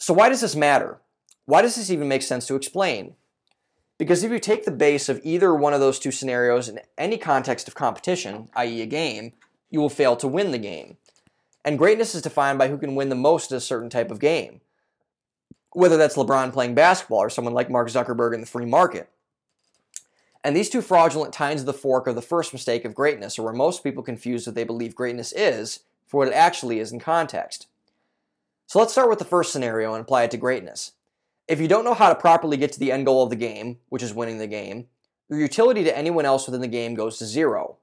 [0.00, 1.00] So, why does this matter?
[1.44, 3.14] Why does this even make sense to explain?
[4.02, 7.16] Because if you take the base of either one of those two scenarios in any
[7.16, 9.32] context of competition, i.e., a game,
[9.70, 10.96] you will fail to win the game.
[11.64, 14.18] And greatness is defined by who can win the most at a certain type of
[14.18, 14.60] game.
[15.70, 19.08] Whether that's LeBron playing basketball or someone like Mark Zuckerberg in the free market.
[20.42, 23.44] And these two fraudulent tines of the fork are the first mistake of greatness, or
[23.44, 26.98] where most people confuse what they believe greatness is for what it actually is in
[26.98, 27.68] context.
[28.66, 30.90] So let's start with the first scenario and apply it to greatness.
[31.48, 33.78] If you don't know how to properly get to the end goal of the game,
[33.88, 34.86] which is winning the game,
[35.28, 37.78] your utility to anyone else within the game goes to zero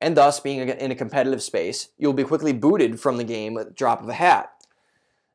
[0.00, 3.56] and thus, being in a competitive space, you will be quickly booted from the game
[3.58, 4.50] at the drop of a hat.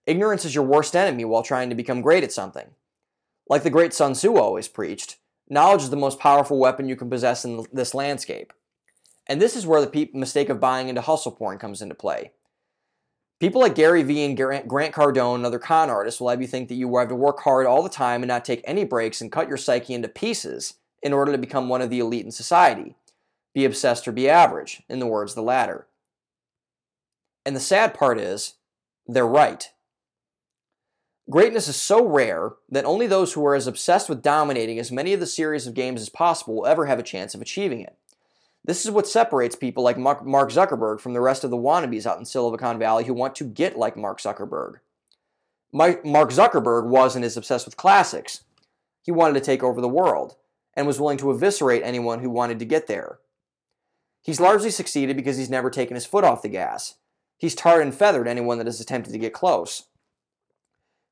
[0.06, 2.70] Ignorance is your worst enemy while trying to become great at something.
[3.50, 5.18] Like the great Sun Tzu always preached,
[5.50, 8.54] knowledge is the most powerful weapon you can possess in this landscape.
[9.28, 12.32] And this is where the mistake of buying into hustle porn comes into play.
[13.40, 16.70] People like Gary Vee and Grant Cardone and other con artists will have you think
[16.70, 19.32] that you have to work hard all the time and not take any breaks and
[19.32, 22.96] cut your psyche into pieces in order to become one of the elite in society
[23.54, 25.88] be obsessed or be average, in the words of the latter.
[27.46, 28.56] And the sad part is,
[29.06, 29.70] they're right.
[31.30, 35.14] Greatness is so rare that only those who are as obsessed with dominating as many
[35.14, 37.96] of the series of games as possible will ever have a chance of achieving it.
[38.66, 42.18] This is what separates people like Mark Zuckerberg from the rest of the wannabes out
[42.18, 44.76] in Silicon Valley who want to get like Mark Zuckerberg.
[45.74, 48.44] Mark Zuckerberg wasn't as obsessed with classics.
[49.02, 50.38] He wanted to take over the world
[50.76, 53.20] and was willing to eviscerate anyone who wanted to get there.
[54.22, 56.96] He's largely succeeded because he's never taken his foot off the gas.
[57.38, 59.84] He's tarred and feathered anyone that has attempted to get close.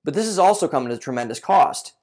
[0.05, 1.93] But this has also come at a tremendous cost.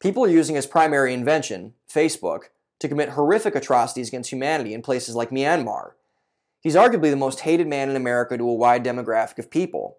[0.00, 2.44] People are using his primary invention, Facebook,
[2.80, 5.92] to commit horrific atrocities against humanity in places like Myanmar.
[6.60, 9.98] He's arguably the most hated man in America to a wide demographic of people.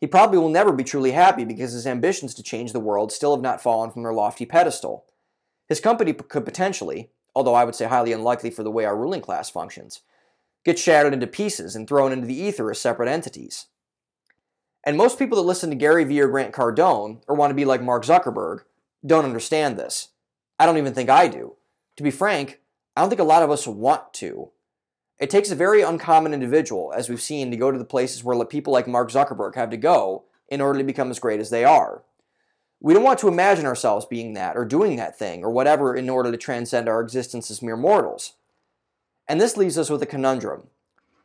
[0.00, 3.34] He probably will never be truly happy because his ambitions to change the world still
[3.34, 5.04] have not fallen from their lofty pedestal.
[5.68, 9.20] His company could potentially, although I would say highly unlikely for the way our ruling
[9.20, 10.00] class functions,
[10.64, 13.66] get shattered into pieces and thrown into the ether as separate entities.
[14.84, 17.64] And most people that listen to Gary Vee or Grant Cardone, or want to be
[17.64, 18.60] like Mark Zuckerberg,
[19.04, 20.08] don't understand this.
[20.58, 21.56] I don't even think I do.
[21.96, 22.60] To be frank,
[22.96, 24.50] I don't think a lot of us want to.
[25.18, 28.42] It takes a very uncommon individual, as we've seen, to go to the places where
[28.46, 31.64] people like Mark Zuckerberg have to go in order to become as great as they
[31.64, 32.02] are.
[32.80, 36.08] We don't want to imagine ourselves being that or doing that thing or whatever in
[36.08, 38.32] order to transcend our existence as mere mortals.
[39.28, 40.68] And this leaves us with a conundrum.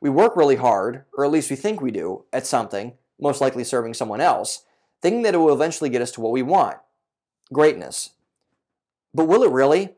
[0.01, 3.63] We work really hard, or at least we think we do, at something, most likely
[3.63, 4.65] serving someone else,
[5.01, 6.77] thinking that it will eventually get us to what we want
[7.53, 8.11] greatness.
[9.13, 9.95] But will it really?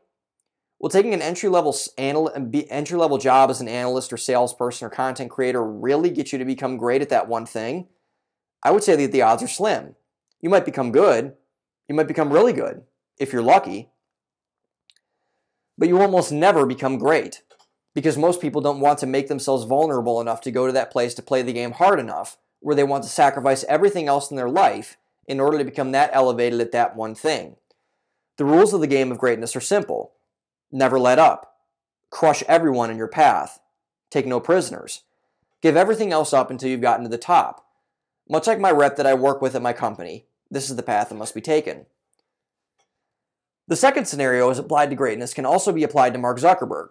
[0.80, 4.90] Will taking an entry level anal- entry level job as an analyst or salesperson or
[4.90, 7.88] content creator really get you to become great at that one thing?
[8.62, 9.96] I would say that the odds are slim.
[10.40, 11.34] You might become good.
[11.88, 12.82] You might become really good
[13.18, 13.88] if you're lucky.
[15.76, 17.42] But you almost never become great
[17.94, 21.14] because most people don't want to make themselves vulnerable enough to go to that place
[21.14, 24.48] to play the game hard enough where they want to sacrifice everything else in their
[24.48, 27.56] life in order to become that elevated at that one thing.
[28.36, 30.12] The rules of the game of greatness are simple
[30.70, 31.56] never let up,
[32.10, 33.60] crush everyone in your path,
[34.10, 35.02] take no prisoners,
[35.62, 37.66] give everything else up until you've gotten to the top.
[38.28, 41.08] Much like my rep that I work with at my company, this is the path
[41.08, 41.86] that must be taken.
[43.66, 46.90] The second scenario, as applied to greatness, can also be applied to Mark Zuckerberg.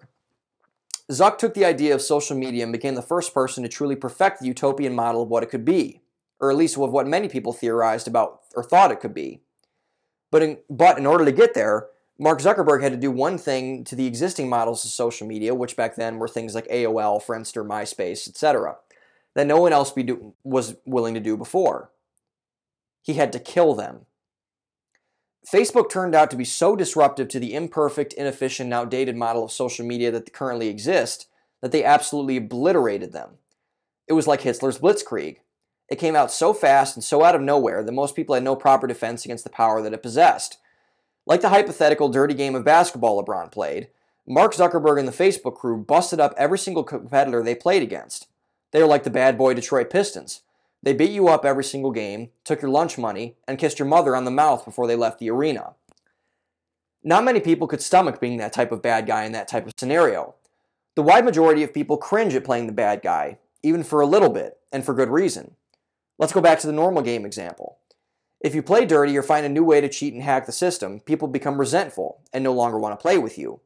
[1.12, 4.40] Zuck took the idea of social media and became the first person to truly perfect
[4.40, 6.02] the utopian model of what it could be,
[6.40, 9.42] or at least of what many people theorized about or thought it could be.
[10.30, 11.88] But in, but in order to get there,
[12.19, 15.75] Mark Zuckerberg had to do one thing to the existing models of social media, which
[15.75, 18.77] back then were things like AOL, Friendster, MySpace, etc.,
[19.36, 21.91] that no one else do, was willing to do before.
[23.03, 24.08] He had to kill them.
[25.47, 29.86] Facebook turned out to be so disruptive to the imperfect, inefficient, outdated model of social
[29.86, 31.27] media that currently exists
[31.62, 33.38] that they absolutely obliterated them.
[34.08, 35.38] It was like Hitler's Blitzkrieg.
[35.89, 38.56] It came out so fast and so out of nowhere that most people had no
[38.56, 40.58] proper defense against the power that it possessed.
[41.28, 43.90] Like the hypothetical dirty game of basketball LeBron played,
[44.26, 48.28] Mark Zuckerberg and the Facebook crew busted up every single competitor they played against.
[48.72, 50.44] They were like the bad boy Detroit Pistons.
[50.82, 54.16] They beat you up every single game, took your lunch money, and kissed your mother
[54.16, 55.74] on the mouth before they left the arena.
[57.04, 59.74] Not many people could stomach being that type of bad guy in that type of
[59.78, 60.36] scenario.
[60.96, 64.30] The wide majority of people cringe at playing the bad guy, even for a little
[64.30, 65.56] bit, and for good reason.
[66.18, 67.80] Let's go back to the normal game example.
[68.39, 71.00] If you play dirty or find a new way to cheat and hack the system,
[71.00, 73.62] people become resentful and no longer want to play with you.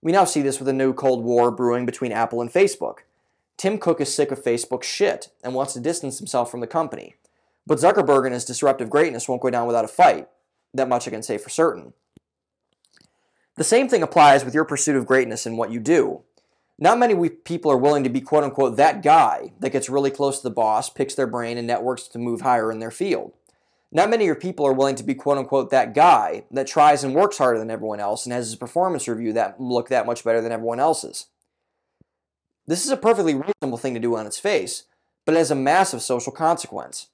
[0.00, 2.98] We now see this with a new Cold War brewing between Apple and Facebook.
[3.56, 7.16] Tim Cook is sick of Facebook's shit and wants to distance himself from the company.
[7.66, 10.28] But Zuckerberg and his disruptive greatness won't go down without a fight.
[10.72, 11.92] That much I can say for certain.
[13.56, 16.22] The same thing applies with your pursuit of greatness in what you do.
[16.78, 20.36] Not many people are willing to be quote unquote that guy that gets really close
[20.36, 23.32] to the boss, picks their brain, and networks to move higher in their field.
[23.96, 27.02] Not many of your people are willing to be quote unquote that guy that tries
[27.02, 30.22] and works harder than everyone else and has his performance review that look that much
[30.22, 31.28] better than everyone else's.
[32.66, 34.82] This is a perfectly reasonable thing to do on its face,
[35.24, 37.06] but it has a massive social consequence.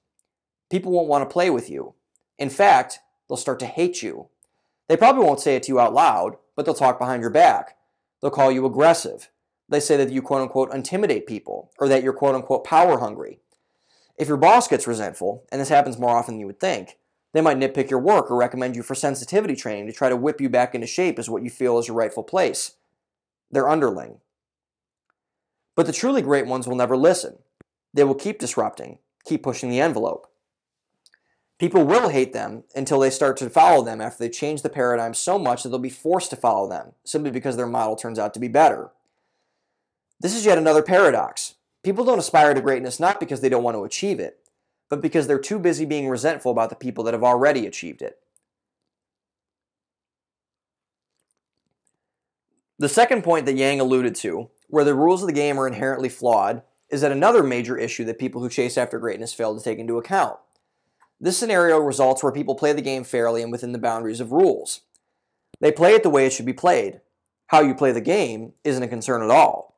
[0.73, 1.95] People won't want to play with you.
[2.37, 4.27] In fact, they'll start to hate you.
[4.89, 7.77] They probably won't say it to you out loud, but they'll talk behind your back.
[8.21, 9.31] They'll call you aggressive.
[9.69, 13.39] They say that you quote unquote intimidate people or that you're quote unquote power hungry.
[14.17, 16.99] If your boss gets resentful, and this happens more often than you would think,
[17.33, 20.41] they might nitpick your work or recommend you for sensitivity training to try to whip
[20.41, 22.77] you back into shape as what you feel is your rightful place.
[23.51, 24.19] Their underling.
[25.75, 27.39] But the truly great ones will never listen.
[27.95, 30.27] They will keep disrupting, keep pushing the envelope.
[31.59, 35.15] People will hate them until they start to follow them after they change the paradigm
[35.15, 38.35] so much that they'll be forced to follow them, simply because their model turns out
[38.35, 38.91] to be better.
[40.21, 41.55] This is yet another paradox.
[41.83, 44.39] People don't aspire to greatness not because they don't want to achieve it,
[44.89, 48.19] but because they're too busy being resentful about the people that have already achieved it.
[52.79, 56.09] The second point that Yang alluded to where the rules of the game are inherently
[56.09, 59.79] flawed is that another major issue that people who chase after greatness fail to take
[59.79, 60.39] into account.
[61.21, 64.81] This scenario results where people play the game fairly and within the boundaries of rules.
[65.61, 67.01] They play it the way it should be played.
[67.47, 69.72] How you play the game isn't a concern at all.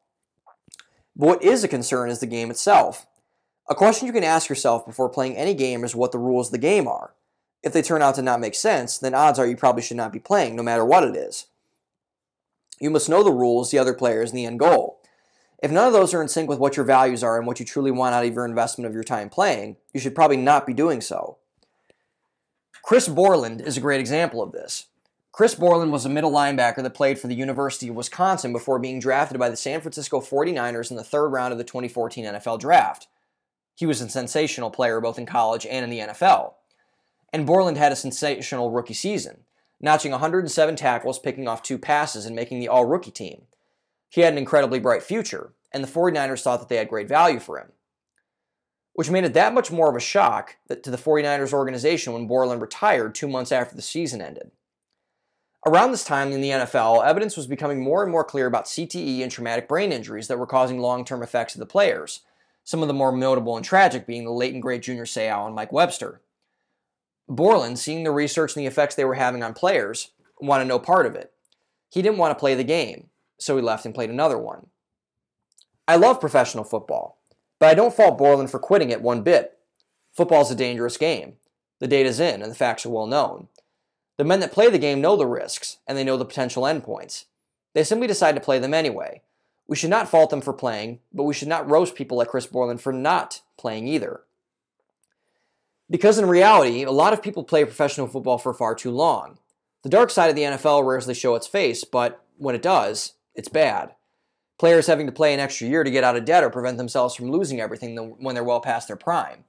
[1.17, 3.07] But what is a concern is the game itself.
[3.69, 6.53] A question you can ask yourself before playing any game is what the rules of
[6.53, 7.15] the game are.
[7.63, 10.13] If they turn out to not make sense, then odds are you probably should not
[10.13, 11.47] be playing, no matter what it is.
[12.79, 15.01] You must know the rules, the other players, and the end goal.
[15.63, 17.65] If none of those are in sync with what your values are and what you
[17.65, 20.75] truly want out of your investment of your time playing, you should probably not be
[20.75, 21.39] doing so.
[22.83, 24.89] Chris Borland is a great example of this.
[25.35, 29.01] Chris Borland was a middle linebacker that played for the University of Wisconsin before being
[29.01, 33.09] drafted by the San Francisco 49ers in the third round of the 2014 NFL Draft.
[33.75, 36.55] He was a sensational player both in college and in the NFL.
[37.33, 39.41] And Borland had a sensational rookie season
[39.81, 43.43] notching 107 tackles, picking off two passes, and making the all rookie team.
[44.11, 47.41] He had an incredibly bright future, and the 49ers thought that they had great value
[47.41, 47.73] for him.
[48.93, 52.63] Which made it that much more of a shock to the 49ers organization when Borland
[52.63, 54.53] retired two months after the season ended.
[55.67, 59.23] Around this time in the NFL, evidence was becoming more and more clear about CTE
[59.23, 62.21] and traumatic brain injuries that were causing long term effects to the players,
[62.65, 65.55] some of the more notable and tragic being the late and great Junior Seau and
[65.55, 66.21] Mike Webster.
[67.27, 71.07] Borland, seeing the research and the effects they were having on players, wanted no part
[71.07, 71.33] of it.
[71.91, 73.09] He didn't want to play the game,
[73.39, 74.67] so he left and played another one.
[75.89, 77.19] I love professional football,
[77.59, 79.57] but I don't fault Borland for quitting it one bit.
[80.13, 81.37] Football's a dangerous game.
[81.81, 83.49] The data's in, and the facts are well known.
[84.17, 87.25] The men that play the game know the risks, and they know the potential endpoints.
[87.73, 89.23] They simply decide to play them anyway.
[89.67, 92.47] We should not fault them for playing, but we should not roast people like Chris
[92.47, 94.21] Borland for not playing either.
[95.91, 99.39] Because in reality, a lot of people play professional football for far too long.
[99.83, 103.49] The dark side of the NFL rarely show its face, but when it does, it's
[103.49, 103.95] bad.
[104.59, 107.15] Players having to play an extra year to get out of debt or prevent themselves
[107.15, 109.45] from losing everything when they're well past their prime.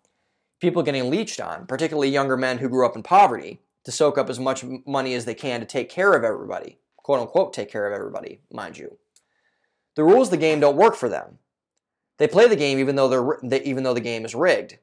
[0.59, 4.29] People getting leached on, particularly younger men who grew up in poverty, to soak up
[4.29, 6.79] as much money as they can to take care of everybody.
[6.97, 8.97] Quote unquote, take care of everybody, mind you.
[9.95, 11.39] The rules of the game don't work for them.
[12.17, 14.79] They play the game even though, they're, even though the game is rigged.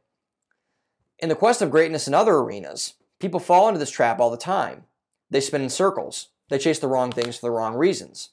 [1.18, 4.36] In the quest of greatness in other arenas, people fall into this trap all the
[4.36, 4.84] time.
[5.30, 6.28] They spin in circles.
[6.48, 8.30] They chase the wrong things for the wrong reasons.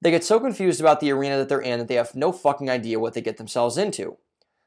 [0.00, 2.68] They get so confused about the arena that they're in that they have no fucking
[2.68, 4.18] idea what they get themselves into.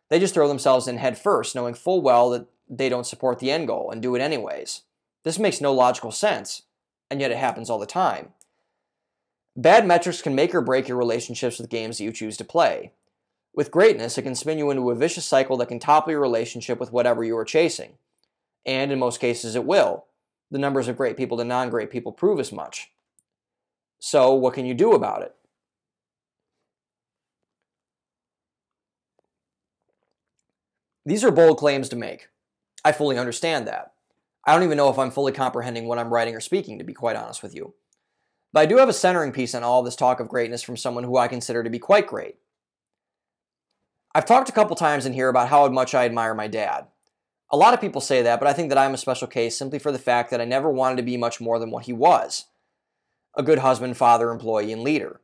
[0.09, 3.51] They just throw themselves in head first, knowing full well that they don't support the
[3.51, 4.83] end goal and do it anyways.
[5.27, 6.61] This makes no logical sense,
[7.11, 8.29] and yet it happens all the time.
[9.57, 12.93] Bad metrics can make or break your relationships with games that you choose to play.
[13.53, 16.79] With greatness, it can spin you into a vicious cycle that can topple your relationship
[16.79, 17.97] with whatever you are chasing.
[18.65, 20.05] And in most cases, it will.
[20.49, 22.91] The numbers of great people to non great people prove as much.
[23.99, 25.35] So, what can you do about it?
[31.05, 32.29] These are bold claims to make.
[32.85, 33.91] I fully understand that.
[34.47, 36.93] I don't even know if I'm fully comprehending what I'm writing or speaking, to be
[36.93, 37.73] quite honest with you.
[38.53, 41.03] But I do have a centering piece on all this talk of greatness from someone
[41.03, 42.37] who I consider to be quite great.
[44.15, 46.87] I've talked a couple times in here about how much I admire my dad.
[47.51, 49.79] A lot of people say that, but I think that I'm a special case simply
[49.79, 52.45] for the fact that I never wanted to be much more than what he was
[53.37, 55.21] a good husband, father, employee, and leader.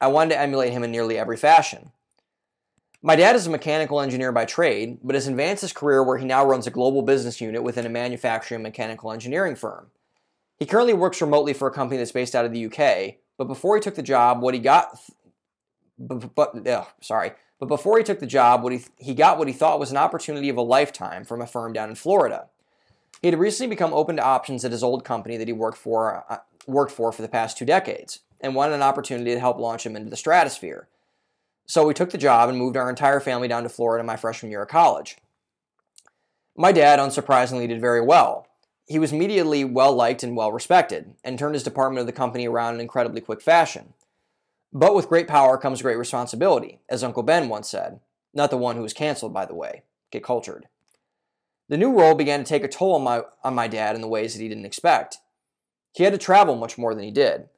[0.00, 1.90] I wanted to emulate him in nearly every fashion.
[3.06, 6.24] My dad is a mechanical engineer by trade, but has advanced his career where he
[6.24, 9.92] now runs a global business unit within a manufacturing mechanical engineering firm.
[10.58, 13.76] He currently works remotely for a company that's based out of the UK, but before
[13.76, 14.98] he took the job, what he got,
[15.96, 17.30] but, but ugh, sorry,
[17.60, 19.96] but before he took the job, what he, he got what he thought was an
[19.96, 22.48] opportunity of a lifetime from a firm down in Florida.
[23.22, 26.24] He had recently become open to options at his old company that he worked for,
[26.28, 29.86] uh, worked for for the past two decades, and wanted an opportunity to help launch
[29.86, 30.88] him into the stratosphere.
[31.66, 34.50] So we took the job and moved our entire family down to Florida my freshman
[34.50, 35.16] year of college.
[36.56, 38.46] My dad, unsurprisingly, did very well.
[38.86, 42.46] He was immediately well liked and well respected, and turned his department of the company
[42.46, 43.94] around in incredibly quick fashion.
[44.72, 48.00] But with great power comes great responsibility, as Uncle Ben once said.
[48.32, 49.82] Not the one who was canceled, by the way.
[50.12, 50.66] Get cultured.
[51.68, 54.08] The new role began to take a toll on my, on my dad in the
[54.08, 55.18] ways that he didn't expect.
[55.92, 57.48] He had to travel much more than he did.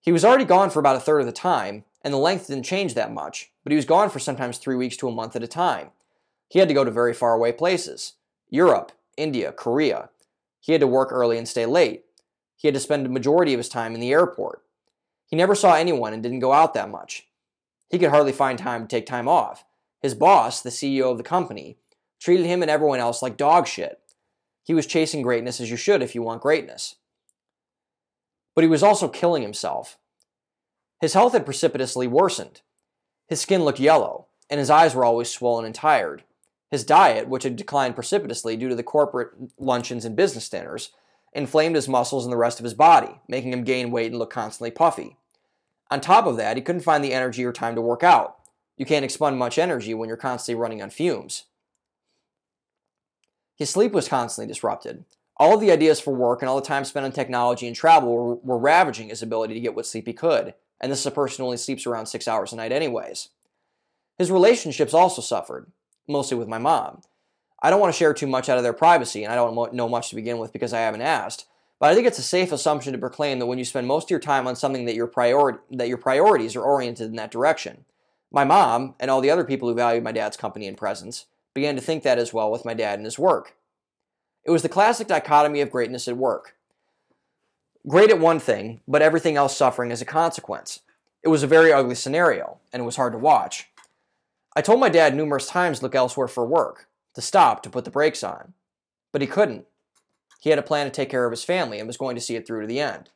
[0.00, 2.64] He was already gone for about a third of the time, and the length didn't
[2.64, 5.42] change that much, but he was gone for sometimes three weeks to a month at
[5.42, 5.90] a time.
[6.48, 8.14] He had to go to very far away places
[8.48, 10.10] Europe, India, Korea.
[10.60, 12.04] He had to work early and stay late.
[12.56, 14.62] He had to spend a majority of his time in the airport.
[15.26, 17.28] He never saw anyone and didn't go out that much.
[17.88, 19.64] He could hardly find time to take time off.
[20.02, 21.78] His boss, the CEO of the company,
[22.18, 24.00] treated him and everyone else like dog shit.
[24.64, 26.96] He was chasing greatness as you should if you want greatness.
[28.54, 29.98] But he was also killing himself.
[31.00, 32.60] His health had precipitously worsened.
[33.26, 36.24] His skin looked yellow, and his eyes were always swollen and tired.
[36.70, 40.90] His diet, which had declined precipitously due to the corporate luncheons and business dinners,
[41.32, 44.30] inflamed his muscles and the rest of his body, making him gain weight and look
[44.30, 45.16] constantly puffy.
[45.90, 48.36] On top of that, he couldn't find the energy or time to work out.
[48.76, 51.44] You can't expend much energy when you're constantly running on fumes.
[53.56, 55.04] His sleep was constantly disrupted.
[55.36, 58.12] All of the ideas for work and all the time spent on technology and travel
[58.12, 61.10] were, were ravaging his ability to get what sleep he could, and this is a
[61.10, 63.28] person who only sleeps around six hours a night, anyways.
[64.18, 65.70] His relationships also suffered,
[66.08, 67.02] mostly with my mom.
[67.62, 69.88] I don't want to share too much out of their privacy, and I don't know
[69.88, 71.46] much to begin with because I haven't asked.
[71.78, 74.10] But I think it's a safe assumption to proclaim that when you spend most of
[74.10, 77.84] your time on something that your priority that your priorities are oriented in that direction.
[78.30, 81.74] My mom and all the other people who valued my dad's company and presence began
[81.76, 83.56] to think that as well with my dad and his work.
[84.44, 86.54] It was the classic dichotomy of greatness at work.
[87.88, 90.80] Great at one thing, but everything else suffering as a consequence.
[91.22, 93.68] It was a very ugly scenario, and it was hard to watch.
[94.54, 97.84] I told my dad numerous times to look elsewhere for work, to stop, to put
[97.84, 98.52] the brakes on.
[99.12, 99.66] But he couldn't.
[100.40, 102.36] He had a plan to take care of his family and was going to see
[102.36, 103.10] it through to the end.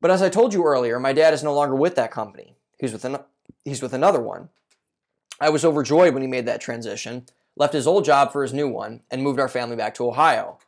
[0.00, 2.54] But as I told you earlier, my dad is no longer with that company.
[2.78, 3.18] He's with, an-
[3.64, 4.50] he's with another one.
[5.40, 7.26] I was overjoyed when he made that transition,
[7.56, 10.58] left his old job for his new one, and moved our family back to Ohio.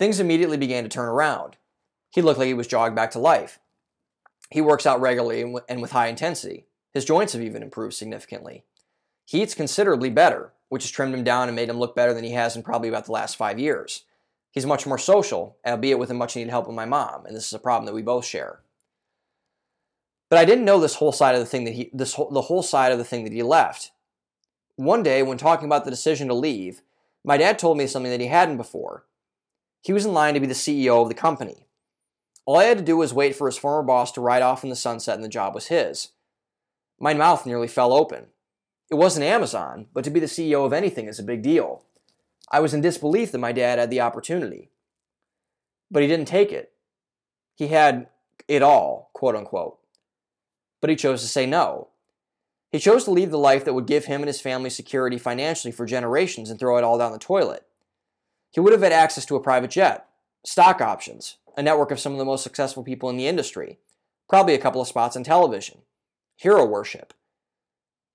[0.00, 1.58] Things immediately began to turn around.
[2.10, 3.58] He looked like he was jogged back to life.
[4.50, 6.64] He works out regularly and, with high intensity.
[6.94, 8.64] His joints have even improved significantly.
[9.26, 12.24] He eats considerably better, which has trimmed him down and made him look better than
[12.24, 14.04] he has in probably about the last five years.
[14.50, 17.46] He's much more social, albeit with a much needed help with my mom, and this
[17.46, 18.60] is a problem that we both share.
[20.30, 22.40] But I didn't know this whole side of the thing that he this whole, the
[22.40, 23.90] whole side of the thing that he left.
[24.76, 26.80] One day, when talking about the decision to leave,
[27.22, 29.04] my dad told me something that he hadn't before.
[29.82, 31.66] He was in line to be the CEO of the company.
[32.44, 34.70] All I had to do was wait for his former boss to ride off in
[34.70, 36.08] the sunset and the job was his.
[36.98, 38.26] My mouth nearly fell open.
[38.90, 41.84] It wasn't Amazon, but to be the CEO of anything is a big deal.
[42.50, 44.70] I was in disbelief that my dad had the opportunity.
[45.90, 46.72] But he didn't take it.
[47.54, 48.08] He had
[48.48, 49.78] it all, quote unquote.
[50.80, 51.88] But he chose to say no.
[52.70, 55.72] He chose to leave the life that would give him and his family security financially
[55.72, 57.64] for generations and throw it all down the toilet.
[58.50, 60.06] He would have had access to a private jet,
[60.44, 63.78] stock options, a network of some of the most successful people in the industry,
[64.28, 65.82] probably a couple of spots on television,
[66.36, 67.14] hero worship.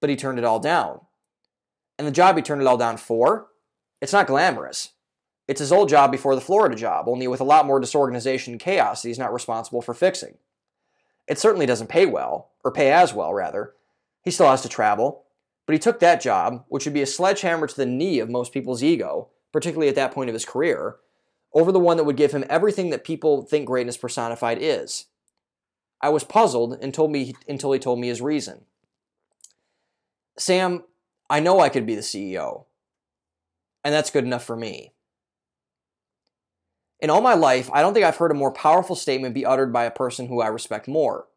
[0.02, 1.02] But he turned it all down.
[1.98, 3.48] And the job he turned it all down for,
[4.02, 4.92] it's not glamorous.
[5.48, 8.60] It's his old job before the Florida job, only with a lot more disorganization and
[8.60, 10.38] chaos that he's not responsible for fixing.
[11.28, 13.74] It certainly doesn't pay well, or pay as well, rather.
[14.24, 15.24] He still has to travel,
[15.66, 18.52] but he took that job, which would be a sledgehammer to the knee of most
[18.52, 20.98] people's ego, particularly at that point of his career,
[21.54, 25.06] over the one that would give him everything that people think greatness personified is.
[26.02, 28.66] I was puzzled and told me until he told me his reason.
[30.38, 30.84] Sam,
[31.30, 32.66] I know I could be the CEO,
[33.82, 34.92] and that's good enough for me.
[37.00, 39.72] In all my life, I don't think I've heard a more powerful statement be uttered
[39.72, 41.28] by a person who I respect more.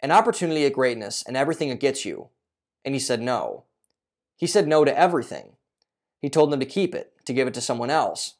[0.00, 2.28] An opportunity at greatness and everything it gets you.
[2.84, 3.64] And he said no.
[4.36, 5.52] He said no to everything.
[6.20, 8.34] He told them to keep it, to give it to someone else.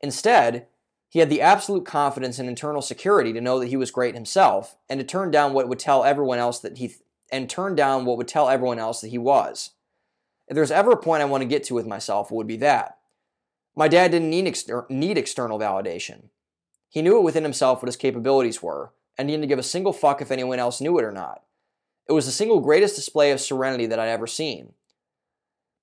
[0.00, 0.66] Instead,
[1.08, 4.76] he had the absolute confidence and internal security to know that he was great himself
[4.88, 6.94] and to turn down what would tell everyone else that he
[7.32, 9.70] and turn down what would tell everyone else that he was.
[10.48, 12.56] If there's ever a point I want to get to with myself, it would be
[12.56, 12.98] that.
[13.76, 16.24] My dad didn't need, exter- need external validation.
[16.88, 19.92] He knew it within himself what his capabilities were, and he didn't give a single
[19.92, 21.42] fuck if anyone else knew it or not.
[22.08, 24.72] It was the single greatest display of serenity that I'd ever seen.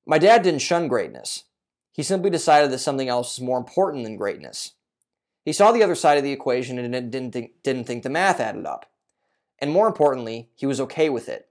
[0.06, 1.46] My dad didn't shun greatness.
[1.98, 4.74] He simply decided that something else was more important than greatness.
[5.44, 8.40] He saw the other side of the equation and didn't think, didn't think the math
[8.40, 8.86] added up.
[9.58, 11.48] And more importantly, he was okay with it.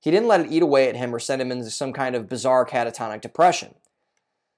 [0.00, 2.28] He didn't let it eat away at him or send him into some kind of
[2.28, 3.76] bizarre catatonic depression.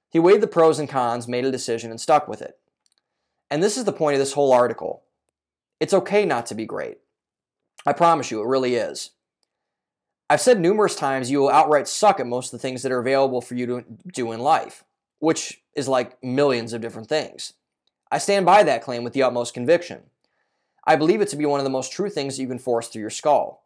[0.09, 2.57] He weighed the pros and cons, made a decision, and stuck with it.
[3.51, 5.03] And this is the point of this whole article.
[5.79, 6.97] It's okay not to be great.
[7.85, 9.11] I promise you, it really is.
[10.31, 12.99] I've said numerous times you will outright suck at most of the things that are
[12.99, 14.83] available for you to do in life,
[15.21, 17.53] which is like millions of different things.
[18.11, 20.01] I stand by that claim with the utmost conviction.
[20.85, 22.87] I believe it to be one of the most true things that you can force
[22.87, 23.63] through your skull.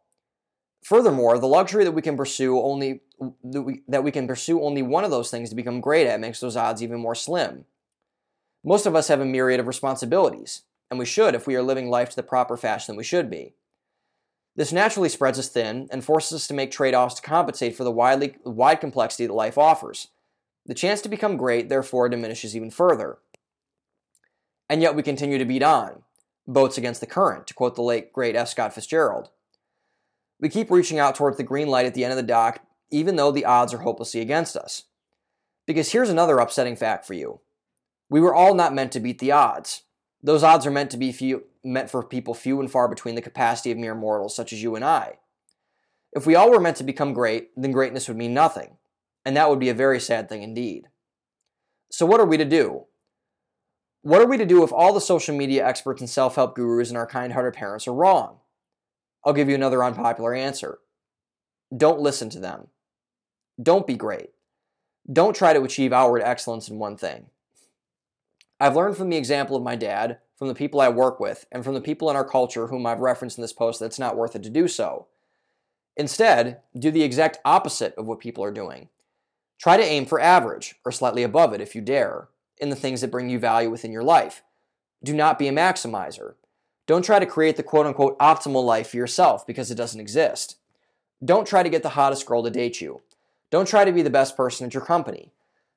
[0.84, 3.02] Furthermore, the luxury that we can pursue only
[3.46, 6.20] that we, that we can pursue only one of those things to become great at
[6.20, 7.64] makes those odds even more slim.
[8.62, 11.90] Most of us have a myriad of responsibilities, and we should if we are living
[11.90, 13.54] life to the proper fashion that we should be.
[14.58, 17.92] This naturally spreads us thin and forces us to make trade-offs to compensate for the
[17.92, 20.10] widely, wide complexity that life offers.
[20.66, 23.20] The chance to become great, therefore, diminishes even further.
[24.70, 26.04] And yet we continue to beat on,
[26.48, 28.50] boats against the current, to quote the late great F.
[28.50, 29.30] Scott Fitzgerald.
[30.40, 33.16] We keep reaching out towards the green light at the end of the dock, even
[33.16, 34.84] though the odds are hopelessly against us.
[35.66, 37.42] Because here's another upsetting fact for you.
[38.10, 39.84] We were all not meant to beat the odds.
[40.22, 43.22] Those odds are meant to be few, meant for people few and far between the
[43.22, 45.20] capacity of mere mortals such as you and I.
[46.14, 48.78] If we all were meant to become great, then greatness would mean nothing,
[49.26, 50.88] and that would be a very sad thing indeed.
[51.92, 52.86] So what are we to do?
[54.02, 56.98] What are we to do if all the social media experts and self-help gurus and
[56.98, 58.38] our kind-hearted parents are wrong?
[59.26, 60.78] I'll give you another unpopular answer.
[61.76, 62.68] Don't listen to them.
[63.62, 64.30] Don't be great.
[65.12, 67.28] Don't try to achieve outward excellence in one thing.
[68.60, 71.64] I've learned from the example of my dad, from the people I work with, and
[71.64, 74.16] from the people in our culture whom I've referenced in this post that it's not
[74.16, 75.08] worth it to do so.
[75.98, 78.90] Instead, do the exact opposite of what people are doing.
[79.60, 82.28] Try to aim for average, or slightly above it if you dare,
[82.58, 84.44] in the things that bring you value within your life.
[85.04, 86.36] Do not be a maximizer.
[86.88, 90.58] Don't try to create the quote unquote optimal life for yourself because it doesn't exist.
[91.24, 93.02] Don't try to get the hottest girl to date you.
[93.50, 95.32] Don't try to be the best person at your company.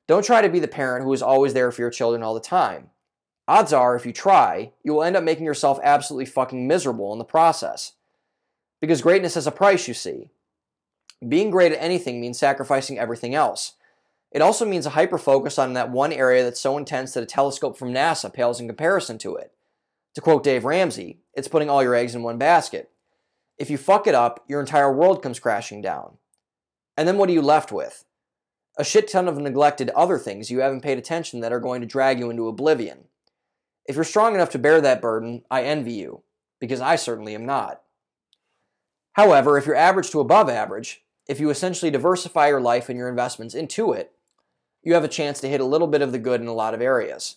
[0.07, 2.41] Don't try to be the parent who is always there for your children all the
[2.41, 2.91] time.
[3.47, 7.19] Odds are, if you try, you will end up making yourself absolutely fucking miserable in
[7.19, 7.93] the process.
[8.81, 10.31] Because greatness has a price, you see.
[11.27, 13.73] Being great at anything means sacrificing everything else.
[14.31, 17.27] It also means a hyper focus on that one area that's so intense that a
[17.27, 19.53] telescope from NASA pales in comparison to it.
[20.15, 22.91] To quote Dave Ramsey, it's putting all your eggs in one basket.
[23.57, 26.19] If you fuck it up, your entire world comes crashing down.
[26.97, 28.05] And then what are you left with?
[28.77, 31.87] A shit ton of neglected other things you haven't paid attention that are going to
[31.87, 33.05] drag you into oblivion.
[33.87, 36.23] If you're strong enough to bear that burden, I envy you,
[36.61, 37.83] because I certainly am not.
[39.15, 43.09] However, if you're average to above average, if you essentially diversify your life and your
[43.09, 44.13] investments into it,
[44.83, 46.73] you have a chance to hit a little bit of the good in a lot
[46.73, 47.37] of areas.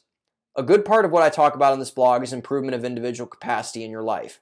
[0.56, 3.28] A good part of what I talk about in this blog is improvement of individual
[3.28, 4.39] capacity in your life.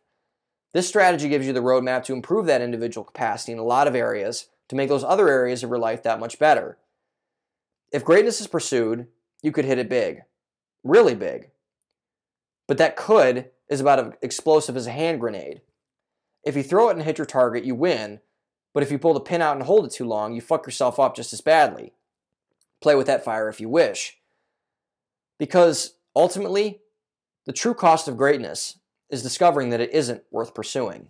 [0.74, 3.96] This strategy gives you the roadmap to improve that individual capacity in a lot of
[3.96, 6.78] areas to make those other areas of your life that much better.
[7.92, 9.08] If greatness is pursued,
[9.42, 10.22] you could hit it big,
[10.84, 11.50] really big.
[12.68, 15.62] But that could is about as explosive as a hand grenade.
[16.44, 18.20] If you throw it and hit your target, you win,
[18.80, 21.02] but if you pull the pin out and hold it too long, you fuck yourself
[21.02, 21.92] up just as badly.
[22.80, 24.18] Play with that fire if you wish.
[25.38, 26.80] Because ultimately,
[27.46, 31.10] the true cost of greatness is discovering that it isn't worth pursuing.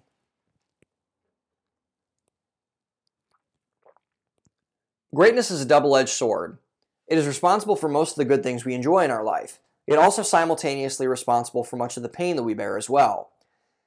[5.13, 6.57] Greatness is a double edged sword.
[7.05, 9.99] It is responsible for most of the good things we enjoy in our life, yet
[9.99, 13.29] also simultaneously responsible for much of the pain that we bear as well.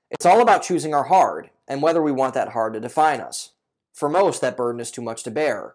[0.08, 3.51] It's all about choosing our hard and whether we want that hard to define us.
[3.92, 5.74] For most, that burden is too much to bear.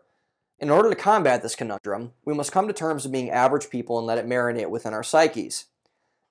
[0.59, 3.97] In order to combat this conundrum, we must come to terms with being average people
[3.97, 5.65] and let it marinate within our psyches.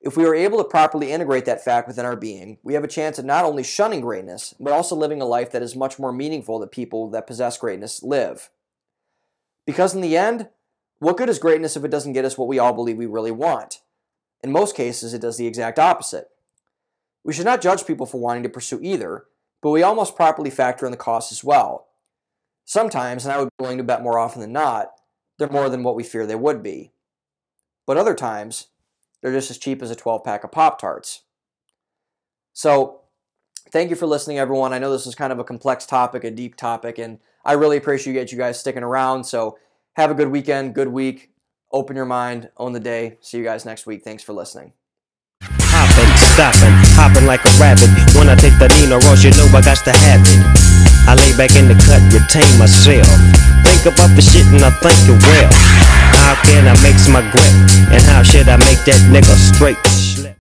[0.01, 2.89] If we are able to properly integrate that fact within our being, we have a
[2.89, 6.13] chance at not only shunning greatness, but also living a life that is much more
[6.13, 8.51] meaningful that people that possess greatness live.
[9.65, 10.49] Because in the end,
[10.99, 13.31] what good is greatness if it doesn't get us what we all believe we really
[13.31, 13.81] want?
[14.43, 16.29] In most cases, it does the exact opposite.
[17.25, 19.25] We should not judge people for wanting to pursue either,
[19.63, 21.89] but we almost properly factor in the costs as well.
[22.65, 24.91] Sometimes, and I would be willing to bet more often than not,
[25.39, 26.93] they're more than what we fear they would be.
[27.87, 28.69] But other times,
[29.23, 31.23] they're just as cheap as a 12 pack of Pop Tarts.
[32.53, 33.01] So,
[33.71, 34.73] thank you for listening, everyone.
[34.73, 37.77] I know this is kind of a complex topic, a deep topic, and I really
[37.77, 39.25] appreciate you guys sticking around.
[39.25, 39.59] So,
[39.95, 41.31] have a good weekend, good week.
[41.73, 43.19] Open your mind, own the day.
[43.21, 44.03] See you guys next week.
[44.03, 44.73] Thanks for listening.
[46.37, 47.89] Stopping, hopping like a rabbit.
[48.13, 50.45] When I take the Nino Ross, you know I got to have it.
[51.09, 53.09] I lay back in the cut, retain myself.
[53.65, 55.49] Think about the shit and I think it well.
[56.29, 57.57] How can I make my grip?
[57.89, 59.81] And how should I make that nigga straight?